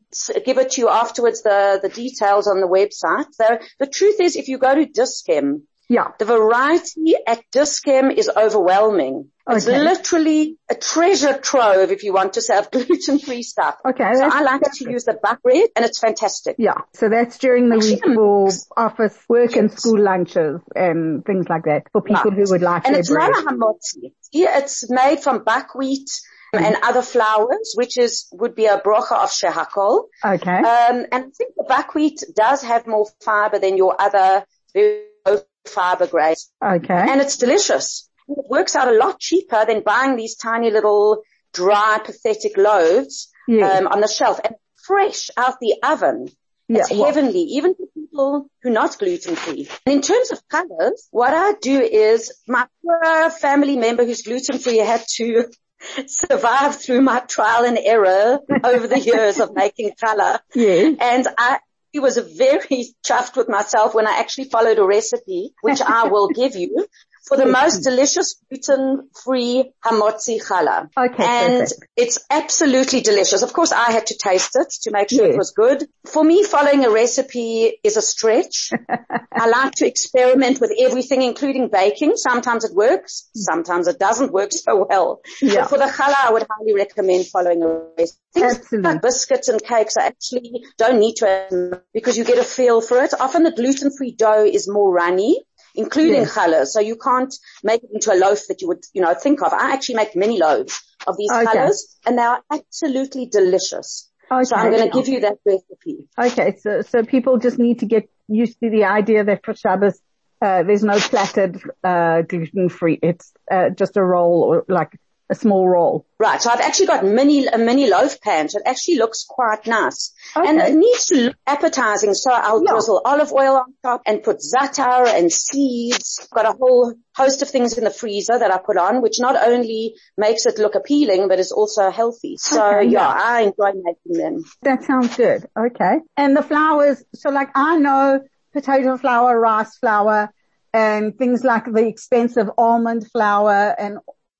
[0.45, 3.25] give it to you afterwards, the, the details on the website.
[3.37, 6.11] The, the truth is if you go to Dis-Chem, Yeah.
[6.17, 9.29] The variety at Dis-Chem is overwhelming.
[9.47, 13.75] It's literally a treasure trove if you want to say of gluten-free stuff.
[13.87, 16.55] Okay, So I like to use the buck bread and it's fantastic.
[16.57, 16.81] Yeah.
[16.93, 21.83] So that's during the week for office work and school lunches and things like that
[21.91, 22.87] for people who would like it.
[22.87, 23.31] And it's bread.
[23.31, 24.13] not a hamotzi.
[24.31, 26.09] Yeah, it's made from buckwheat
[26.53, 30.05] and other flours, which is, would be a brocha of shehakol.
[30.23, 30.57] Okay.
[30.57, 35.39] Um, and I think the buckwheat does have more fiber than your other very low
[35.65, 36.51] fiber grades.
[36.63, 36.93] okay.
[37.09, 38.09] And it's delicious.
[38.27, 41.21] It works out a lot cheaper than buying these tiny little
[41.53, 46.27] dry, pathetic loaves um, on the shelf and fresh out the oven.
[46.67, 46.79] yeah.
[46.79, 49.67] It's well, heavenly, even for people who are not gluten free.
[49.85, 54.57] And in terms of challahs, what I do is my poor family member who's gluten
[54.59, 55.45] free had to
[56.07, 60.39] survive through my trial and error over the years of making challah.
[60.55, 60.97] yes.
[60.99, 61.59] And I
[61.95, 66.27] he was very chuffed with myself when I actually followed a recipe, which I will
[66.27, 66.85] give you,
[67.27, 70.89] for the most delicious gluten-free hamotzi challah.
[70.97, 71.87] Okay, And perfect.
[71.95, 73.41] it's absolutely delicious.
[73.41, 75.35] Of course, I had to taste it to make sure Yes.
[75.35, 75.87] it was good.
[76.05, 78.71] For me, following a recipe is a stretch.
[79.31, 82.13] I like to experiment with everything, including baking.
[82.15, 83.29] Sometimes it works.
[83.35, 85.21] Sometimes it doesn't work so well.
[85.41, 85.61] Yeah.
[85.61, 88.19] But for the challah, I would highly recommend following a recipe.
[88.33, 88.91] Things Absolutely.
[88.91, 93.01] like biscuits and cakes, I actually don't need to because you get a feel for
[93.01, 93.13] it.
[93.17, 95.41] Often the gluten-free dough is more runny,
[95.75, 96.33] including Yes.
[96.33, 96.65] challah.
[96.65, 97.33] So you can't
[97.63, 99.53] make it into a loaf that you would, you know, think of.
[99.53, 101.45] I actually make mini loaves of these Okay.
[101.45, 104.09] challas and they are absolutely delicious.
[104.31, 104.43] Okay.
[104.43, 106.07] So I'm going to give you that recipe.
[106.17, 110.01] Okay, so so people just need to get used to the idea that for Shabbos
[110.41, 112.99] uh, there's no platted uh, gluten free.
[113.01, 114.97] It's uh, just a roll or like
[115.29, 116.05] a small roll.
[116.19, 116.41] Right.
[116.41, 118.47] So I've actually got mini, a mini loaf pan.
[118.49, 120.13] So it actually looks quite nice.
[120.35, 122.13] And it needs to look appetizing.
[122.13, 122.71] So I'll Yeah.
[122.71, 126.27] drizzle olive oil on top and put za'atar and seeds.
[126.31, 129.35] Got a whole host of things in the freezer that I put on, which not
[129.35, 132.37] only makes it look appealing, but is also healthy.
[132.37, 133.21] So Okay, yeah, yeah.
[133.23, 134.43] I enjoy making them.
[134.61, 135.47] That sounds good.
[135.57, 135.95] Okay.
[136.17, 138.21] And the flours, so like I know
[138.53, 140.31] potato flour, rice flour,
[140.73, 143.97] and things like the expensive almond flour and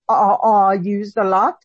[0.10, 1.56] are, are used a lot.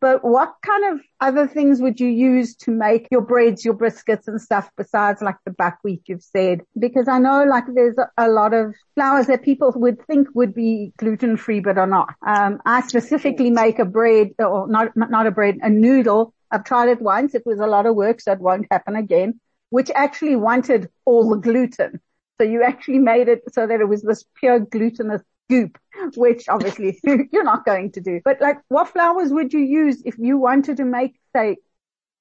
[0.00, 4.28] But what kind of other things would you use to make your breads, your biscuits
[4.28, 6.60] and stuff besides like the buckwheat you've said?
[6.78, 10.92] Because I know like there's a, lot of flours that people would think would be
[10.98, 12.14] gluten free but are not.
[12.26, 16.34] Um, I specifically make a bread or not, not a bread, a noodle.
[16.50, 17.34] I've tried it once.
[17.34, 21.30] It was a lot of work, so it won't happen again, which actually wanted all
[21.30, 22.00] the gluten.
[22.38, 25.78] So you actually made it so that it was this pure glutinous goop,
[26.16, 28.20] which obviously you're not going to do.
[28.24, 31.56] But like what flowers would you use if you wanted to make, say,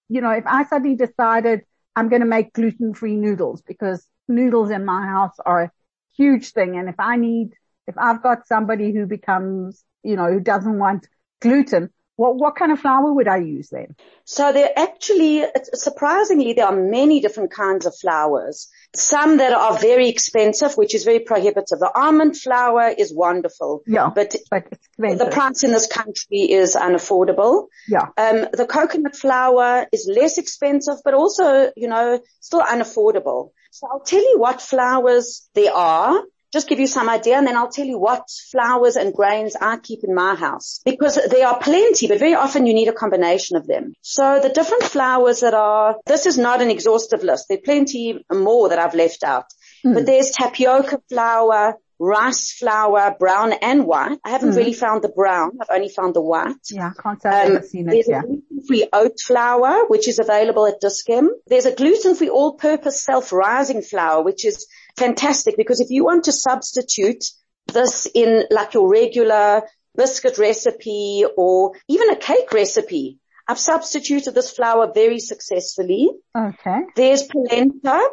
[0.10, 1.62] you know, if I suddenly decided
[1.96, 5.72] I'm going to make gluten-free noodles because noodles in my house are a
[6.18, 6.78] huge thing.
[6.78, 7.52] And if I need,
[7.88, 11.08] if I've got somebody who becomes, you know, who doesn't want
[11.42, 13.96] gluten, what, what kind of flour would I use then?
[14.24, 18.70] So there actually, surprisingly, there are many different kinds of flours.
[18.96, 21.80] Some that are very expensive, which is very prohibitive.
[21.80, 23.84] The almond flour is wonderful.
[23.86, 24.10] Yeah.
[24.16, 27.68] But But the price in this country is unaffordable.
[27.88, 28.08] yeah.
[28.18, 33.52] Um, the coconut flour is less expensive, but also, you know, still unaffordable.
[33.72, 36.24] So I'll tell you what flours there are.
[36.56, 39.76] Just give you some idea and then I'll tell you what flowers and grains I
[39.88, 43.58] keep in my house because there are plenty, but very often you need a combination
[43.58, 43.94] of them.
[44.02, 47.48] So the different flowers that are, this is not an exhaustive list.
[47.50, 49.48] There are plenty more that I've left out,
[49.84, 54.18] but there's tapioca flour, rice flour, brown and white.
[54.24, 55.52] I haven't really found the brown.
[55.62, 56.56] I've only found the white.
[56.72, 56.92] Yeah.
[56.98, 57.92] I can't say I've Um, seen it.
[57.92, 58.20] there's Yeah.
[58.20, 61.30] a gluten-free oat flour, which is available at Dis-Chem.
[61.48, 64.66] There's a gluten-free all-purpose self-rising flour, which is
[64.98, 67.26] fantastic because if you want to substitute
[67.74, 69.64] this in like your regular
[69.96, 76.10] biscuit recipe or even a cake recipe, I've substituted this flour very successfully.
[76.36, 76.80] Okay.
[76.96, 78.08] There's polenta,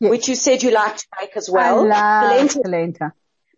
[0.00, 0.10] Yes.
[0.10, 1.80] which you said you like to make as well.
[1.80, 3.12] I love polenta, polenta.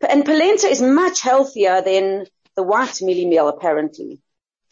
[0.09, 4.21] and polenta is much healthier than the white mealy meal apparently.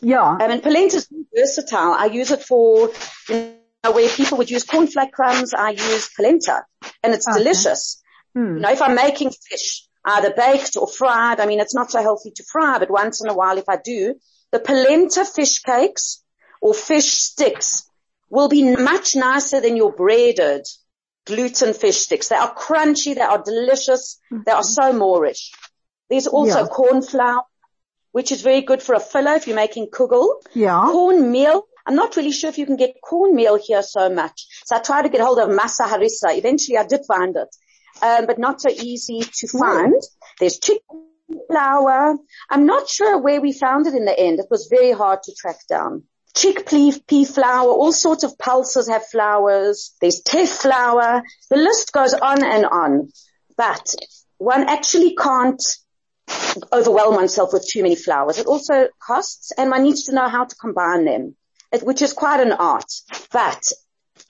[0.03, 0.31] Yeah.
[0.33, 1.93] Um, and polenta is versatile.
[1.93, 2.91] I use it for,
[3.29, 3.55] you
[3.89, 6.65] where people would use cornflake crumbs, I use polenta
[7.03, 7.39] and it's Okay.
[7.39, 8.03] delicious.
[8.35, 8.57] Hmm.
[8.57, 12.03] You know, if I'm making fish, either baked or fried, I mean, it's not so
[12.03, 14.15] healthy to fry, but once in a while if I do,
[14.53, 16.23] the polenta fish cakes
[16.61, 17.89] or fish sticks
[18.29, 20.67] will be much nicer than your breaded
[21.27, 22.29] gluten fish sticks.
[22.29, 25.51] They are crunchy, they are delicious, they are so moreish.
[26.11, 26.67] There's also Yeah.
[26.67, 27.43] corn flour,
[28.13, 30.43] which is very good for a filler if you're making kugel.
[30.55, 30.87] Yeah.
[30.91, 31.63] Cornmeal.
[31.91, 34.47] I'm not really sure if you can get cornmeal here so much.
[34.65, 36.39] So I tried to get hold of masa harina.
[36.39, 37.49] Eventually I did find it.
[38.01, 40.01] um, but not so easy to find.
[40.39, 41.09] There's chicken
[41.49, 42.17] flour.
[42.49, 44.39] I'm not sure where we found it in the end.
[44.39, 46.05] It was very hard to track down.
[46.37, 49.93] Chickpea pea flour, all sorts of pulses have flours.
[50.01, 51.25] There's teff flour.
[51.51, 53.09] The list goes on and on.
[53.57, 53.97] But
[54.39, 55.61] one actually can't
[56.73, 58.39] overwhelm oneself with too many flours.
[58.39, 61.35] It also costs and one needs to know how to combine them,
[61.83, 62.91] which is quite an art.
[63.33, 63.73] But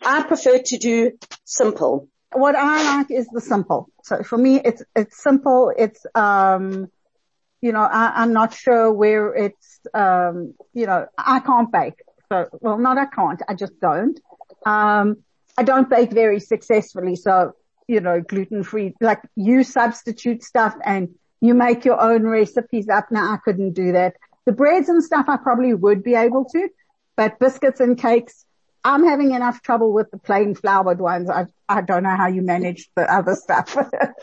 [0.05, 1.12] I prefer to do
[1.44, 2.09] simple.
[2.33, 3.90] What I like is the simple.
[4.05, 5.72] So for me, it's, it's simple.
[5.76, 6.88] It's, um,
[7.61, 12.00] you know, I, am not sure where it's, um, you know, I can't bake.
[12.31, 13.42] So, well, not I can't.
[13.48, 14.18] I just don't.
[14.64, 15.16] Um,
[15.59, 17.16] I don't bake very successfully.
[17.16, 17.53] So,
[17.88, 21.09] you know, gluten free, like you substitute stuff and
[21.40, 23.11] you make your own recipes up.
[23.11, 24.14] Now I couldn't do that.
[24.46, 26.68] The breads and stuff I probably would be able to,
[27.20, 28.46] but biscuits and cakes,
[28.83, 31.28] I'm having enough trouble with the plain floured ones.
[31.28, 33.76] I, I don't know how you manage the other stuff.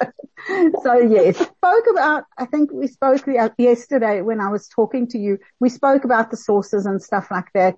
[0.81, 3.23] so yes, spoke about, I think we spoke
[3.59, 7.53] yesterday when I was talking to you, we spoke about the sauces and stuff like
[7.53, 7.75] that.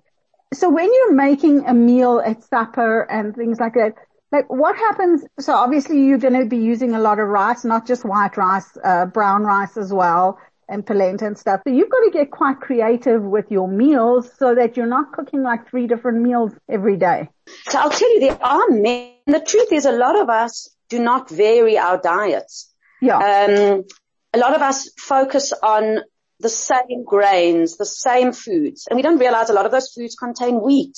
[0.54, 3.96] So when you're making a meal at supper and things like that,
[4.32, 5.22] like what happens?
[5.38, 8.70] So obviously you're going to be using a lot of rice, not just white rice,
[8.82, 10.38] uh, brown rice as well
[10.70, 11.60] and polenta and stuff.
[11.66, 15.42] So you've got to get quite creative with your meals so that you're not cooking
[15.42, 17.28] like three different meals every day.
[17.68, 19.14] So I'll tell you, there are men.
[19.26, 22.72] The truth is a lot of us do not vary our diets.
[23.02, 23.18] Yeah.
[23.18, 23.84] Um,
[24.32, 26.00] a lot of us focus on
[26.38, 30.14] the same grains, the same foods, and we don't realize a lot of those foods
[30.14, 30.96] contain wheat.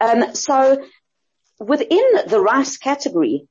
[0.00, 0.84] Um, so
[1.60, 3.46] within the rice category,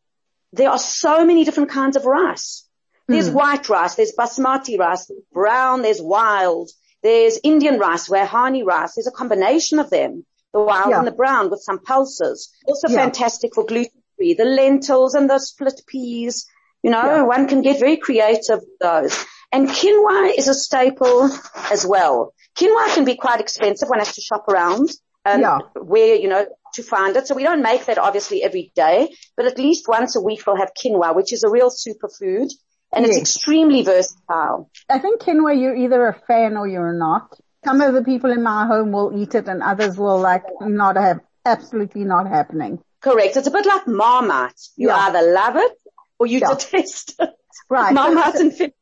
[0.53, 2.67] there are so many different kinds of rice.
[3.11, 3.33] There's mm.
[3.33, 6.69] white rice, there's basmati rice, there's brown, there's wild,
[7.03, 8.95] there's Indian rice, Wehani rice.
[8.95, 10.99] There's a combination of them, the wild yeah.
[10.99, 12.51] and the brown with some pulses.
[12.67, 12.97] Also yeah.
[12.97, 14.33] fantastic for gluten free.
[14.35, 16.47] The lentils and the split peas,
[16.83, 17.21] you know, yeah.
[17.23, 19.25] one can get very creative with those.
[19.51, 21.29] And quinoa is a staple
[21.71, 22.33] as well.
[22.57, 23.89] Quinoa can be quite expensive.
[23.89, 24.89] One has to shop around
[25.25, 25.59] and yeah.
[25.75, 26.45] where, you know,
[26.75, 27.27] to find it.
[27.27, 30.55] So we don't make that obviously every day, but at least once a week we'll
[30.55, 32.51] have quinoa, which is a real superfood
[32.93, 33.17] and yes.
[33.17, 34.69] it's extremely versatile.
[34.89, 37.37] I think quinoa, you're either a fan or you're not.
[37.63, 40.95] Some of the people in my home will eat it and others will like not
[40.97, 42.79] have, absolutely not happening.
[43.01, 43.37] Correct.
[43.37, 44.61] It's a bit like Marmite.
[44.75, 44.97] You yeah.
[44.97, 45.71] either love it
[46.19, 46.49] or you yeah.
[46.49, 47.29] detest it.
[47.69, 47.93] Right.
[47.93, 48.75] Marmite and fit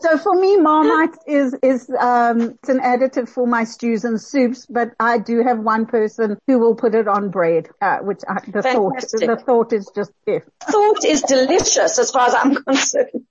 [0.00, 4.66] So for me, Marmite is, is, um, it's an additive for my stews and soups,
[4.66, 8.40] but I do have one person who will put it on bread, uh, which I,
[8.46, 9.20] the Fantastic.
[9.20, 10.44] thought, the thought is just if.
[10.70, 13.26] Thought is delicious as far as I'm concerned.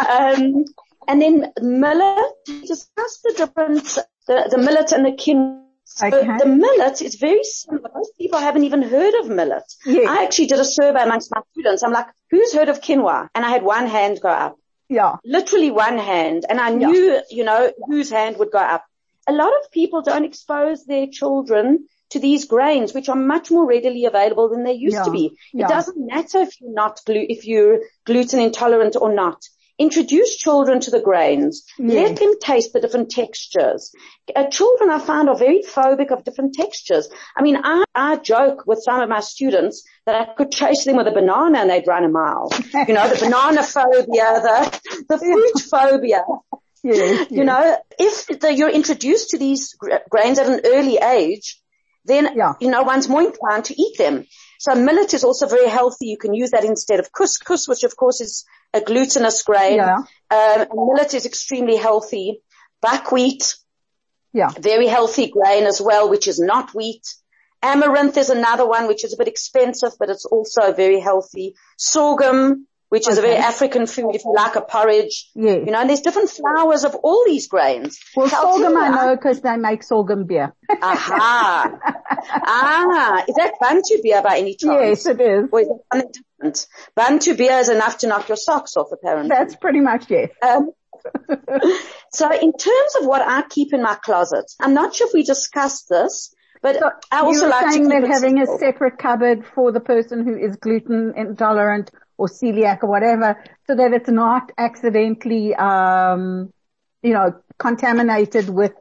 [0.00, 0.64] um,
[1.06, 5.67] and then millet, discuss the difference, the, the millet and the quinoa
[6.02, 6.38] Okay.
[6.38, 7.90] the millet is very similar.
[7.94, 9.64] Most people haven't even heard of millet.
[9.84, 10.08] Yes.
[10.08, 11.82] I actually did a survey amongst my students.
[11.82, 13.28] I'm like, who's heard of quinoa?
[13.34, 14.56] And I had one hand go up.
[14.88, 15.16] Yeah.
[15.24, 16.46] Literally one hand.
[16.48, 17.20] And I knew, yeah.
[17.30, 18.84] you know, whose hand would go up.
[19.26, 23.66] A lot of people don't expose their children to these grains, which are much more
[23.66, 25.02] readily available than they used yeah.
[25.02, 25.26] to be.
[25.26, 25.68] It yeah.
[25.68, 29.42] doesn't matter if you're not glu- if you're gluten intolerant or not.
[29.78, 31.64] Introduce children to the grains.
[31.78, 33.92] Let them taste the different textures.
[34.34, 37.08] Uh, children I find are very phobic of different textures.
[37.36, 40.96] I mean, I, I joke with some of my students that I could chase them
[40.96, 42.50] with a banana and they'd run a mile.
[42.88, 46.24] you know, the banana phobia, the, the fruit phobia.
[46.82, 49.76] Yes, you know, if the, you're introduced to these
[50.10, 51.60] grains at an early age,
[52.04, 52.54] then, yeah.
[52.60, 54.24] you know, one's more inclined to eat them.
[54.58, 56.06] So millet is also very healthy.
[56.06, 58.44] You can use that instead of couscous, which of course is
[58.74, 59.76] a glutinous grain.
[59.76, 59.98] Yeah.
[60.30, 62.42] Um, millet is extremely healthy.
[62.80, 63.56] Buckwheat,
[64.32, 67.02] yeah, very healthy grain as well, which is not wheat.
[67.60, 71.56] Amaranth is another one which is a bit expensive, but it's also very healthy.
[71.76, 73.26] Sorghum, which is okay.
[73.26, 75.30] a very African food if you like a porridge.
[75.34, 75.56] Yeah.
[75.56, 77.98] You know, and there's different flours of all these grains.
[78.16, 80.54] Well, so sorghum I know because they make sorghum beer.
[80.82, 81.78] Aha.
[82.46, 85.04] ah, is that Bantu beer by any chance?
[85.04, 85.48] Yes, it is.
[85.52, 86.66] Or is it something different?
[86.94, 89.28] Bantu beer is enough to knock your socks off apparently.
[89.28, 90.32] That's pretty much it.
[90.42, 90.70] Um,
[92.12, 95.22] so in terms of what I keep in my closet, I'm not sure if we
[95.22, 98.56] discussed this, but so I also like saying to that having simple.
[98.56, 103.74] a separate cupboard for the person who is gluten intolerant or celiac or whatever, so
[103.74, 106.52] that it's not accidentally, um,
[107.02, 108.72] you know, contaminated with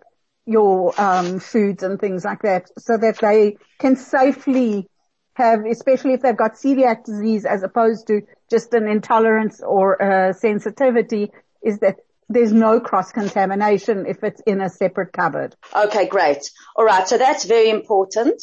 [0.45, 4.89] your um, foods and things like that, so that they can safely
[5.33, 11.31] have, especially if they've got celiac disease, as opposed to just an intolerance or sensitivity,
[11.61, 11.97] is that
[12.29, 15.55] there's no cross contamination if it's in a separate cupboard.
[15.75, 16.49] Okay, great.
[16.75, 18.41] All right, so that's very important.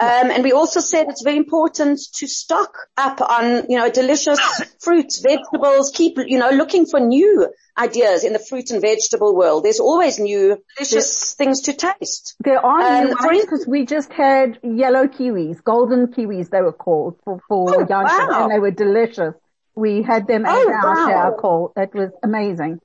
[0.00, 4.40] Um, and we also said it's very important to stock up on, you know, delicious
[4.80, 9.62] fruits, vegetables, keep, you know, looking for new ideas in the fruit and vegetable world.
[9.64, 12.34] There's always new delicious things to taste.
[12.40, 16.72] There are Um, new for instance- we just had yellow kiwis, golden kiwis they were
[16.72, 18.44] called for, for Oh, Janssen, wow.
[18.44, 19.34] and they were delicious.
[19.74, 21.06] We had them at Oh, our wow.
[21.08, 21.72] share call.
[21.76, 22.80] That was amazing.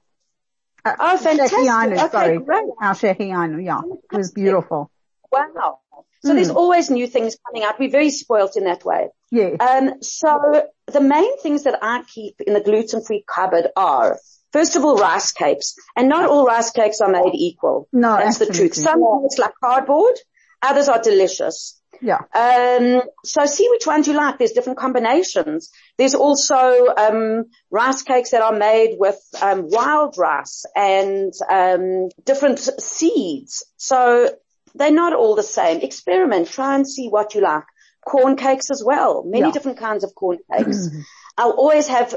[0.84, 1.60] Uh, Oh, fantastic.
[1.60, 2.38] Okay, sorry.
[2.40, 2.66] great.
[2.82, 3.80] Our shehianu, yeah.
[4.12, 4.92] It was beautiful.
[5.32, 5.80] Wow.
[6.26, 6.58] So there's Hmm.
[6.58, 7.80] always new things coming out.
[7.80, 9.10] We're very spoilt in that way.
[9.32, 9.58] Yes.
[9.60, 14.18] Um, so the main things that I keep in the gluten-free cupboard are,
[14.52, 15.76] first of all, rice cakes.
[15.96, 17.88] And not all rice cakes are made equal.
[17.94, 18.72] No, That's the truth.
[18.72, 18.84] absolutely.
[18.84, 20.16] Some taste like cardboard.
[20.64, 21.80] Others are delicious.
[22.02, 22.22] Yeah.
[22.34, 24.38] Um, so see which ones you like.
[24.38, 25.70] There's different combinations.
[25.98, 32.60] There's also um, rice cakes that are made with um, wild rice and um, different
[32.60, 33.64] seeds.
[33.78, 34.30] So
[34.76, 35.82] they're not all the same.
[35.82, 36.48] Experiment.
[36.50, 37.64] Try and see what you like.
[38.06, 39.24] Corn cakes as well.
[39.26, 39.52] Many Yeah.
[39.52, 40.90] different kinds of corn cakes.
[41.38, 42.16] I'll always have,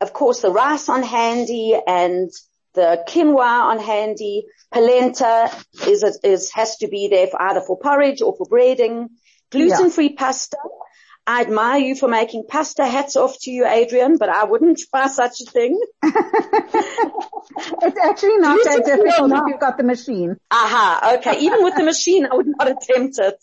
[0.00, 2.30] of course, the rice on handy and
[2.74, 4.46] the quinoa on handy.
[4.72, 5.50] Polenta
[5.86, 9.08] is, is, has to be there for either for porridge or for breading.
[9.50, 10.56] Gluten-free pasta.
[11.26, 12.84] I admire you for making pasta.
[12.84, 15.80] Hats off to you, Adrian, but I wouldn't try such a thing.
[16.02, 20.36] It's actually not This that difficult not- if you've got the machine.
[20.50, 21.40] Aha, okay.
[21.40, 23.36] Even with the machine, I would not attempt it.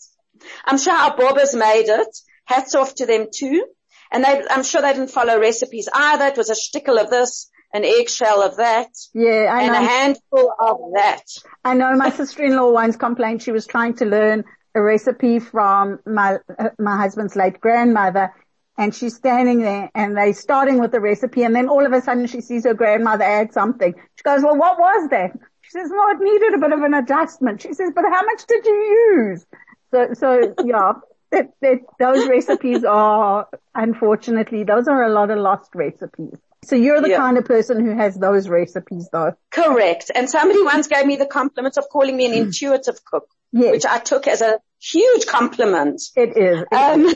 [0.64, 2.16] I'm sure our bobbers made it.
[2.44, 3.64] Hats off to them too.
[4.12, 6.26] And they, I'm sure they didn't follow recipes either.
[6.26, 9.78] It was a stickle of this, an eggshell of that, Yeah, I and know.
[9.80, 11.22] a handful of that.
[11.64, 16.38] I know my sister-in-law once complained she was trying to learn a recipe from my
[16.78, 18.32] my husband's late grandmother,
[18.78, 22.00] and she's standing there and they're starting with the recipe, and then all of a
[22.00, 23.94] sudden she sees her grandmother add something.
[24.16, 26.94] She goes, "Well, what was that?" She says, "Well, it needed a bit of an
[26.94, 29.46] adjustment." She says, "But how much did you use?"
[29.92, 30.92] So, so yeah,
[31.32, 36.34] that, that those recipes are unfortunately those are a lot of lost recipes.
[36.64, 37.16] So you're the Yeah.
[37.16, 39.32] kind of person who has those recipes, though.
[39.50, 40.10] Correct.
[40.14, 43.86] And somebody once gave me the compliment of calling me an intuitive cook, Yes, which
[43.86, 46.00] I took as a huge compliment.
[46.16, 46.64] it is.
[46.72, 47.14] Um,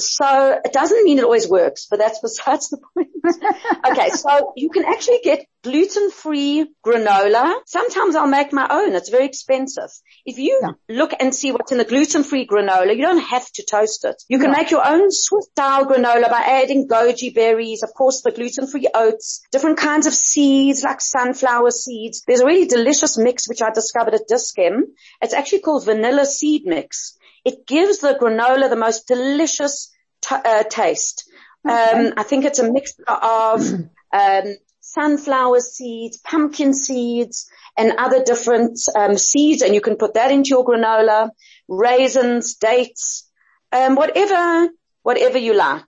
[0.00, 3.08] so it doesn't mean it always works, but that's besides the point.
[3.86, 7.54] okay, so you can actually get gluten-free granola.
[7.66, 8.94] Sometimes I'll make my own.
[8.94, 9.90] It's very expensive.
[10.24, 10.70] If you Yeah.
[10.88, 14.22] look and see what's in the gluten-free granola, you don't have to toast it.
[14.28, 14.56] You can Yeah.
[14.58, 19.78] make your own Swiss-style granola by adding goji berries, of course the gluten-free oats, different
[19.78, 22.22] kinds of seeds like sunflower seeds.
[22.26, 24.94] There's a really delicious mix which I discovered at Dis-Chem.
[25.22, 27.16] It's actually called vanilla seed mix.
[27.44, 29.89] It gives the granola the most delicious
[30.22, 31.28] t- uh, taste.
[31.68, 33.62] Um, I think it's a mixture of
[34.12, 34.44] um,
[34.80, 40.48] sunflower seeds, pumpkin seeds, and other different um, seeds, and you can put that into
[40.48, 41.30] your granola.
[41.68, 43.30] Raisins, dates,
[43.72, 44.68] um, whatever,
[45.02, 45.86] whatever you like.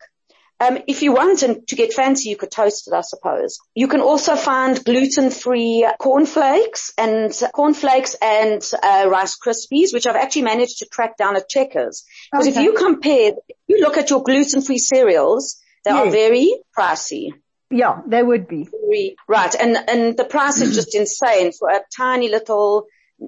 [0.62, 3.58] Um, if you want and to get fancy, you could toast it, I suppose.
[3.74, 10.42] You can also find gluten-free cornflakes and cornflakes and uh, Rice Krispies, which I've actually
[10.42, 12.04] managed to track down at Checkers.
[12.30, 17.30] Because if you compare, if you look at your gluten-free cereals, they are very pricey.
[17.70, 18.68] Yeah, they would be.
[19.26, 19.54] Right.
[19.54, 22.86] And, and the price is just insane for a tiny little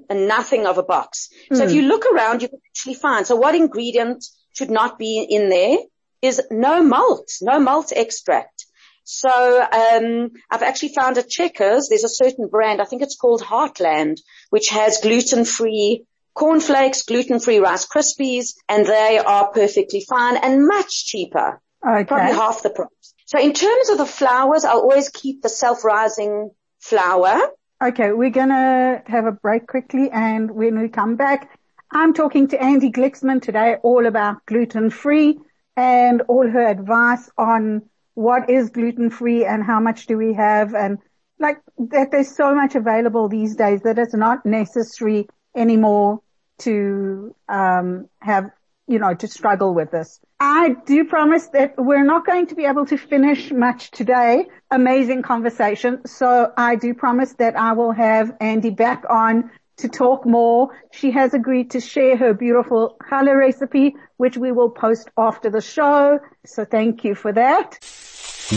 [0.09, 1.29] nothing of a box.
[1.51, 5.25] So if you look around, you can actually find, so what ingredient should not be
[5.29, 5.77] in there
[6.25, 8.65] is no malt, no malt extract.
[9.03, 13.41] So, um, I've actually found at Checkers, there's a certain brand, I think it's called
[13.41, 14.17] Heartland,
[14.49, 21.61] which has gluten-free cornflakes, gluten-free Rice Krispies, and they are perfectly fine and much cheaper
[21.81, 23.13] probably half the price.
[23.25, 27.39] So in terms of the flowers, I'll always keep the self-rising flour.
[27.83, 31.49] Okay, we're gonna have a break quickly and when we come back,
[31.91, 35.39] I'm talking to Andi Glicksman today all about gluten free
[35.75, 37.81] and all her advice on
[38.13, 40.97] what is gluten free and how much do we have and
[41.39, 46.21] like that there's so much available these days that it's not necessary anymore
[46.57, 48.49] to um have
[48.87, 50.19] you know to struggle with this.
[50.39, 54.45] I do promise that we're not going to be able to finish much today.
[54.71, 56.05] Amazing conversation.
[56.05, 60.69] So I do promise that I will have Andi back on to talk more.
[60.91, 65.61] She has agreed to share her beautiful challah recipe, which we will post after the
[65.61, 66.19] show.
[66.45, 67.79] So thank you for that.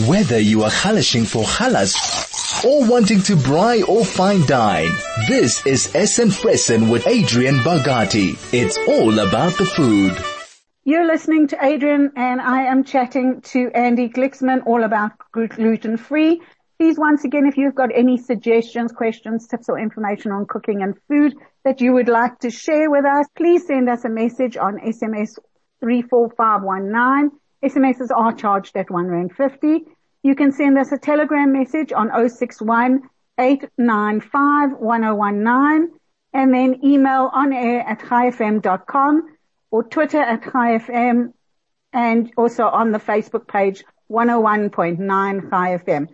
[0.07, 1.95] Whether you are halashing for challahs
[2.63, 4.91] or wanting to braai or fine dine,
[5.27, 8.37] this is Essen Fressen with Adrian Bagati.
[8.53, 10.15] It's all about the food.
[10.83, 16.41] You're listening to Adrian and I am chatting to Andi Glicksman all about gluten free.
[16.79, 20.95] Please once again, if you've got any suggestions, questions, tips or information on cooking and
[21.09, 24.77] food that you would like to share with us, please send us a message on
[24.79, 25.37] SMS
[25.81, 27.31] 34519.
[27.65, 29.83] SMSs are charged at 1 Rand 50.
[30.23, 33.01] You can send us a telegram message on 061
[33.37, 33.59] and
[36.33, 39.35] then email on air at chaifm.com
[39.71, 41.33] or Twitter at chaifm
[41.91, 46.07] and also on the Facebook page 101.9 Chai FM.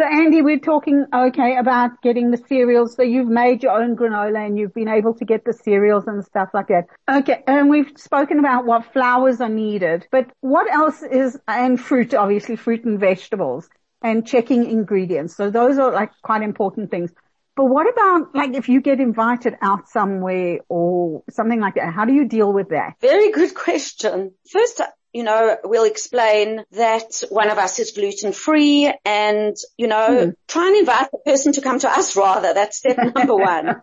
[0.00, 2.96] So Andi, we're talking, okay, about getting the cereals.
[2.96, 6.24] So you've made your own granola and you've been able to get the cereals and
[6.24, 6.86] stuff like that.
[7.06, 7.44] Okay.
[7.46, 12.56] And we've spoken about what flours are needed, but what else is, and fruit, obviously
[12.56, 13.68] fruit and vegetables
[14.00, 15.36] and checking ingredients.
[15.36, 17.12] So those are like quite important things.
[17.54, 21.92] But what about like if you get invited out somewhere or something like that?
[21.92, 22.94] How do you deal with that?
[23.02, 24.32] Very good question.
[24.50, 24.80] First,
[25.12, 30.34] you know, we'll explain that one of us is gluten free and, you know, mm.
[30.46, 32.54] try and invite the person to come to us rather.
[32.54, 33.80] That's step number one.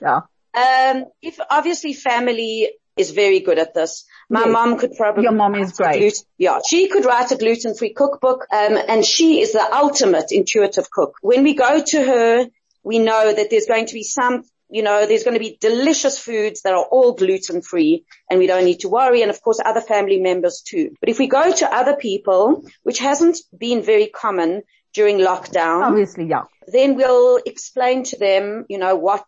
[0.00, 0.20] yeah.
[0.54, 4.04] Um, if obviously family is very good at this.
[4.28, 4.52] My yes.
[4.52, 5.24] mom could probably.
[5.24, 5.98] Your mom is great.
[5.98, 10.90] Gluten, yeah, she could write a gluten-free cookbook, um, and she is the ultimate intuitive
[10.90, 11.16] cook.
[11.22, 12.46] When we go to her,
[12.82, 16.18] we know that there's going to be some you know, there's going to be delicious
[16.18, 19.20] foods that are all gluten free and we don't need to worry.
[19.20, 20.94] And of course, other family members too.
[20.98, 24.62] But if we go to other people, which hasn't been very common
[24.94, 25.82] during lockdown.
[25.82, 26.44] Obviously, yeah.
[26.66, 29.26] Then we'll explain to them, you know, what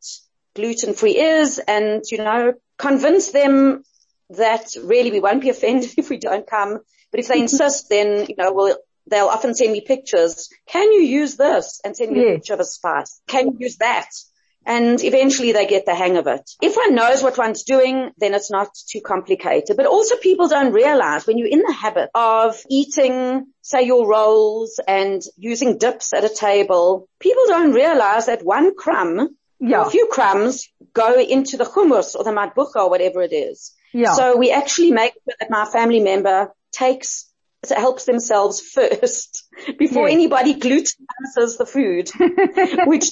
[0.55, 3.85] gluten free is and, you know, convince them
[4.31, 6.81] that really we won't be offended if we don't come.
[7.11, 8.79] But if they insist, then, you know, we'll,
[9.11, 10.49] they'll often send me pictures.
[10.67, 11.83] Can you use this?
[11.85, 12.31] And send me yeah.
[12.31, 13.21] a picture of a spice.
[13.27, 14.09] Can you use that?
[14.67, 16.51] And eventually they get the hang of it.
[16.63, 19.77] If one knows what one's doing, then it's not too complicated.
[19.77, 24.81] But also people don't realize when you're in the habit of eating, say your rolls
[24.87, 29.87] and using dips at a table, people don't realize that one crumb, yeah.
[29.87, 33.73] a few crumbs go into the hummus or the matbucha or whatever it is.
[33.93, 34.13] Yeah.
[34.15, 37.31] So we actually make sure that my family member takes
[37.71, 39.49] helps themselves first
[39.79, 40.15] before yes.
[40.15, 42.11] anybody glutenizes the food,
[42.87, 43.11] which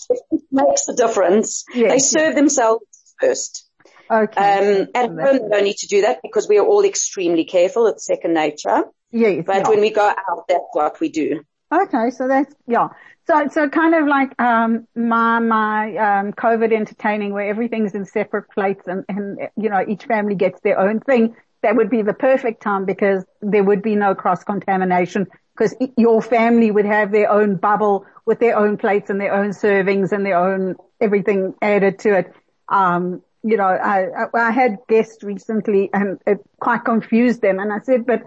[0.50, 1.64] makes a difference.
[1.74, 2.84] Yes, they serve themselves
[3.20, 3.68] first.
[4.10, 4.80] Okay.
[4.80, 7.86] Um, at home, they don't need to do that because we are all extremely careful.
[7.86, 8.84] It's second nature.
[9.10, 9.44] Yes.
[9.46, 9.68] But yeah.
[9.68, 11.42] when we go out, that's what we do.
[11.72, 12.10] Okay.
[12.10, 12.88] So that's, yeah.
[13.26, 18.50] So, so kind of like, um, my, my, um, COVID entertaining where everything's in separate
[18.50, 22.14] plates and, and, you know, each family gets their own thing that would be the
[22.14, 27.30] perfect time because there would be no cross contamination because your family would have their
[27.30, 31.98] own bubble with their own plates and their own servings and their own everything added
[32.00, 32.32] to it.
[32.68, 37.58] Um, you know, I, I had guests recently and it quite confused them.
[37.58, 38.22] And I said, but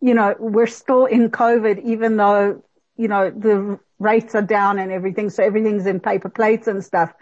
[0.00, 2.62] you know, we're still in COVID, even though,
[2.96, 5.30] you know, the rates are down and everything.
[5.30, 7.12] So everything's in paper plates and stuff.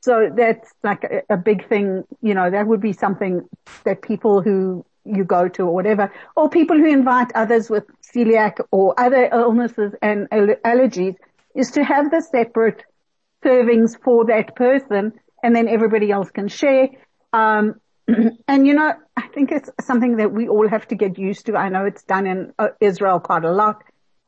[0.00, 3.48] So that's like a, a big thing, you know, that would be something
[3.84, 4.84] that people who
[5.14, 9.92] you go to or whatever, or people who invite others with celiac or other illnesses
[10.02, 11.16] and allergies
[11.54, 12.84] is to have the separate
[13.44, 16.88] servings for that person and then everybody else can share.
[17.32, 17.80] Um,
[18.48, 21.56] and you know, I think it's something that we all have to get used to.
[21.56, 23.82] I know it's done in uh, Israel quite a lot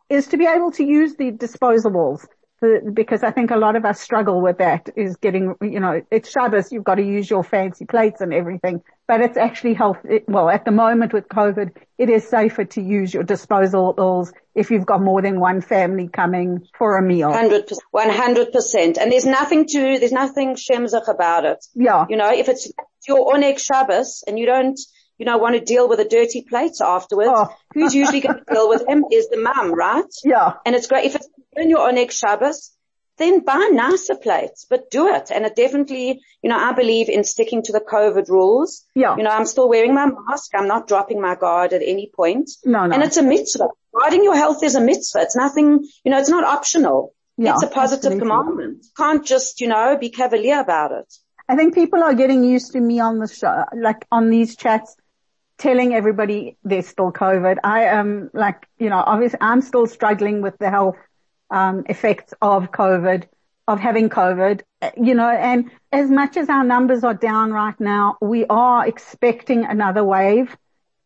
[0.09, 2.27] is to be able to use the disposables
[2.61, 6.31] because I think a lot of us struggle with that is getting, you know, it's
[6.31, 10.29] Shabbos, you've got to use your fancy plates and everything, but it's actually health, it,
[10.29, 14.85] well, at the moment with COVID, it is safer to use your disposables if you've
[14.85, 17.31] got more than one family coming for a meal.
[17.31, 18.99] 100%, 100%.
[18.99, 21.65] And there's nothing to, there's nothing shemzach about it.
[21.75, 22.05] Yeah.
[22.11, 22.71] You know, if it's
[23.09, 24.79] your Oneg Shabbos and you don't,
[25.17, 27.55] you know, want to deal with the dirty plates afterwards, oh.
[27.73, 30.05] who's usually going to deal with them is the mum, right?
[30.25, 30.55] Yeah.
[30.67, 32.73] And it's great if it's when you're on Oneg Shabbos,
[33.19, 35.31] then buy nicer plates, but do it.
[35.31, 38.85] And it definitely, you know, I believe in sticking to the COVID rules.
[38.95, 39.17] Yeah.
[39.17, 40.53] You know, I'm still wearing my mask.
[40.55, 42.51] I'm not dropping my guard at any point.
[42.65, 42.95] No, no.
[42.95, 43.69] And it's a mitzvah.
[43.95, 45.21] Guarding your health is a mitzvah.
[45.21, 47.15] It's nothing, you know, it's not optional.
[47.37, 48.29] Yeah, it's a positive absolutely.
[48.29, 48.87] commandment.
[48.97, 51.15] Can't just, you know, be cavalier about it.
[51.49, 54.95] I think people are getting used to me on the show, like on these chats,
[55.59, 57.59] telling everybody there's still COVID.
[57.65, 60.97] I am like, you know, obviously I'm still struggling with the health
[61.51, 63.25] um, effects of COVID,
[63.69, 64.63] of having COVID,
[64.97, 69.65] you know, and as much as our numbers are down right now, we are expecting
[69.65, 70.57] another wave.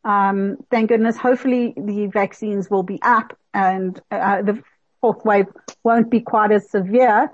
[0.04, 1.16] Um, thank goodness.
[1.16, 4.62] Hopefully the vaccines will be up and uh, the
[5.00, 5.46] fourth wave
[5.82, 7.30] won't be quite as severe.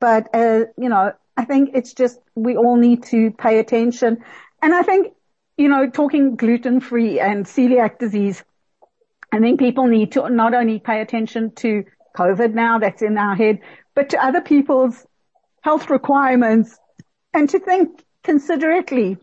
[0.00, 4.24] But, uh, you know, I think it's just we all need to pay attention.
[4.62, 5.12] And I think,
[5.56, 8.44] you know, talking gluten free and celiac disease,
[9.32, 11.84] I think people need to not only pay attention to
[12.16, 13.60] COVID now that's in our head,
[13.94, 15.06] but to other people's
[15.62, 16.78] health requirements
[17.32, 19.16] and to think considerately,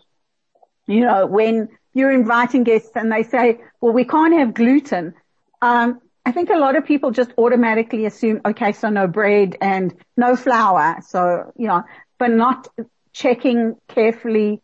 [0.88, 5.14] you know, when you're inviting guests and they say, well, we can't have gluten.
[5.62, 9.94] Um, I think a lot of people just automatically assume, okay, so no bread and
[10.18, 10.98] no flour.
[11.08, 11.84] So, you know,
[12.18, 12.68] but not
[13.14, 14.62] checking carefully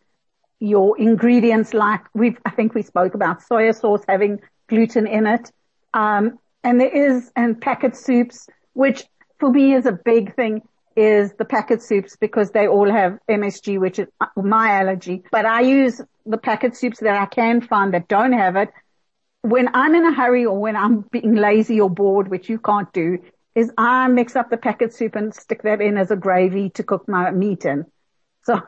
[0.60, 5.52] your ingredients like we've, I think we spoke about soya sauce having gluten in it.
[5.94, 9.03] Um, and there is, and packet soups, which
[9.39, 10.62] for me is a big thing
[10.97, 15.24] is the packet soups because they all have MSG, which is my allergy.
[15.32, 18.70] But I use the packet soups that I can find that don't have it.
[19.43, 22.91] When I'm in a hurry or when I'm being lazy or bored, which you can't
[22.93, 23.20] do,
[23.53, 26.84] is I mix up the packet soup and stick that in as a gravy to
[26.84, 27.86] cook my meat in.
[28.43, 28.60] So,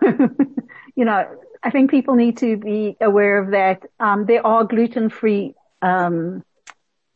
[0.95, 1.25] you know,
[1.63, 3.83] I think people need to be aware of that.
[3.99, 6.43] Um, there are gluten-free um,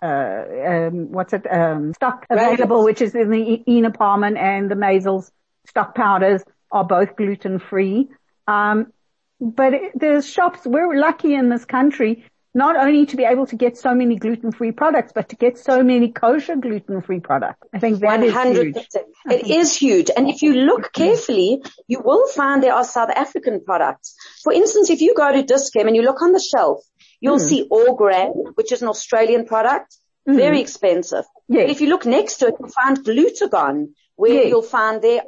[0.03, 5.25] um, what's it, um, stock available, which is in the Ina Paarman and the Massel
[5.67, 8.09] stock powders are both gluten free.
[8.47, 8.91] Um,
[9.39, 13.55] but it, there's shops, we're lucky in this country not only to be able to
[13.55, 17.67] get so many gluten-free products, but to get so many kosher gluten-free products.
[17.73, 18.25] I think that 100%.
[18.25, 18.87] is huge.
[19.25, 20.11] It is huge.
[20.15, 24.15] And if you look carefully, you will find there are South African products.
[24.43, 26.83] For instance, if you go to Dis-Chem and you look on the shelf,
[27.23, 27.49] You'll mm.
[27.49, 29.95] see Orgran, which is an Australian product,
[30.27, 30.35] mm.
[30.35, 31.23] very expensive.
[31.47, 31.63] Yes.
[31.63, 34.49] But if you look next to it, you'll find glucagon, where yes.
[34.49, 35.21] you'll find their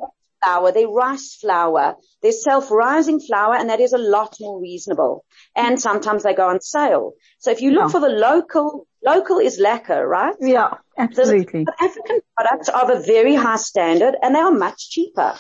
[0.44, 5.24] flour, their rice flour, their self-rising flour, and that is a lot more reasonable.
[5.56, 7.14] And sometimes they go on sale.
[7.40, 10.36] So if you look for the local, local is lekker, right?
[10.42, 11.64] Yeah, absolutely.
[11.64, 15.34] The African products are of a very high standard and they are much cheaper.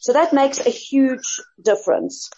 [0.00, 2.28] So that makes a huge difference.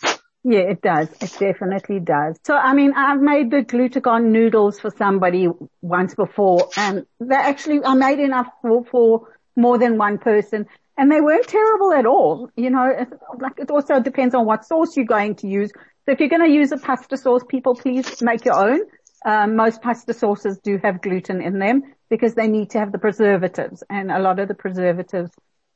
[0.47, 1.09] Yeah, it does.
[1.23, 2.37] It definitely does.
[2.45, 5.49] So, I mean, I've made the glucagon noodles for somebody
[5.81, 10.67] once before and they actually, I made enough for, for more than one person
[10.99, 12.51] and they weren't terrible at all.
[12.57, 13.09] You know, it,
[13.41, 15.71] like it also depends on what sauce you're going to use.
[16.05, 18.81] So if you're going to use a pasta sauce, people please make your own.
[19.25, 22.99] Um, most pasta sauces do have gluten in them because they need to have the
[22.99, 25.31] preservatives and a lot of the preservatives,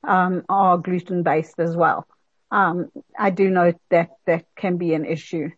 [0.06, 2.06] um, are gluten based as well
[2.50, 5.50] I do know that that can be an issue.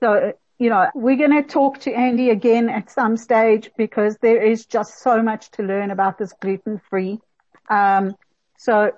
[0.00, 4.42] So, you know, we're going to talk to Andi again at some stage because there
[4.42, 7.20] is just so much to learn about this gluten free.
[7.68, 8.14] Um,
[8.58, 8.92] so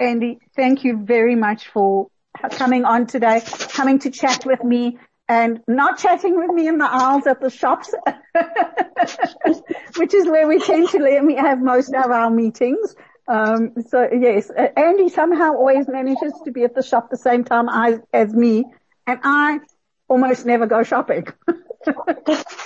[0.00, 2.08] Andi, thank you very much for
[2.52, 4.98] coming on today, coming to chat with me
[5.28, 7.94] and not chatting with me in the aisles at the shops,
[9.96, 12.96] which is where we tend to let me have most of our meetings.
[13.30, 17.68] Um, so yes, Andi somehow always manages to be at the shop the same time
[17.68, 18.64] as, as me,
[19.06, 19.60] and I
[20.08, 21.28] almost never go shopping.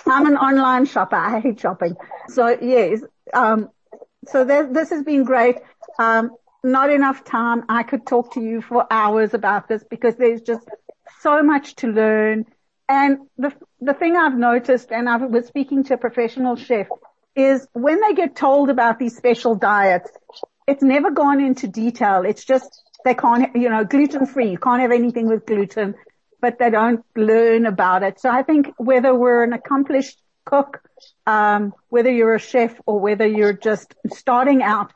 [0.06, 1.16] I'm an online shopper.
[1.16, 1.96] I hate shopping.
[2.28, 3.02] So yes,
[3.34, 3.68] um,
[4.26, 5.56] so this has been great.
[5.98, 6.30] Um,
[6.62, 7.64] not enough time.
[7.68, 10.66] I could talk to you for hours about this because there's just
[11.20, 12.46] so much to learn.
[12.88, 13.52] And the
[13.82, 16.86] the thing I've noticed, and I was speaking to a professional chef,
[17.36, 20.10] is when they get told about these special diets,
[20.66, 22.22] it's never gone into detail.
[22.22, 24.50] It's just they can't, you know, gluten free.
[24.50, 25.94] You can't have anything with gluten,
[26.40, 28.20] but they don't learn about it.
[28.20, 30.80] So I think whether we're an accomplished cook,
[31.26, 34.92] um, whether you're a chef or whether you're just starting out,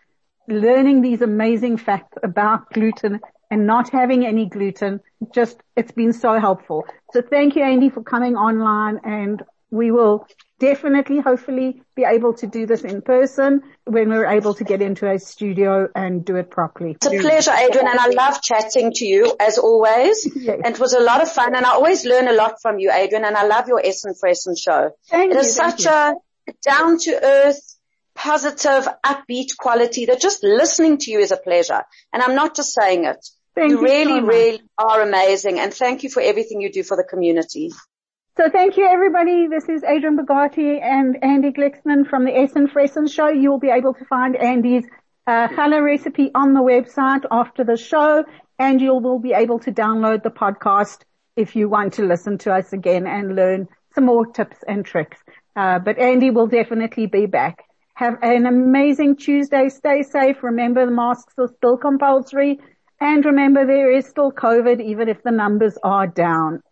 [0.47, 5.01] learning these amazing facts about gluten and not having any gluten,
[5.35, 6.87] just it's been so helpful.
[7.12, 10.27] So thank you, Andi, for coming online and we will
[10.59, 15.09] definitely, hopefully be able to do this in person when we're able to get into
[15.09, 16.93] a studio and do it properly.
[16.93, 20.29] It's a pleasure, Adrian, and I love chatting to you as always.
[20.35, 20.61] Yes.
[20.64, 22.91] And it was a lot of fun and I always learn a lot from you,
[22.91, 24.91] Adrian, and I love your Essen Fressen show.
[25.09, 25.91] Thank it you, is such you.
[25.91, 26.14] a
[26.62, 27.77] down to earth,
[28.14, 31.85] positive, upbeat quality that just listening to you is a pleasure.
[32.12, 33.25] And I'm not just saying it.
[33.55, 35.59] Thank you, you really, so really are amazing.
[35.61, 37.71] And thank you for everything you do for the community.
[38.39, 39.49] So thank you everybody.
[39.49, 43.26] This is Adrian Bogati and Andi Glicksman from the Essen Fressen show.
[43.26, 44.86] You will be able to find Andi's
[45.26, 48.24] uh, challah recipe on the website after the show
[48.57, 50.99] and you will be able to download the podcast
[51.34, 55.18] if you want to listen to us again and learn some more tips and tricks.
[55.57, 57.64] Uh, but Andi will definitely be back.
[57.95, 59.68] Have an amazing Tuesday.
[59.68, 60.45] Stay safe.
[60.45, 62.61] Remember the masks are still compulsory.
[63.01, 66.62] And remember there is still COVID even if the numbers are down.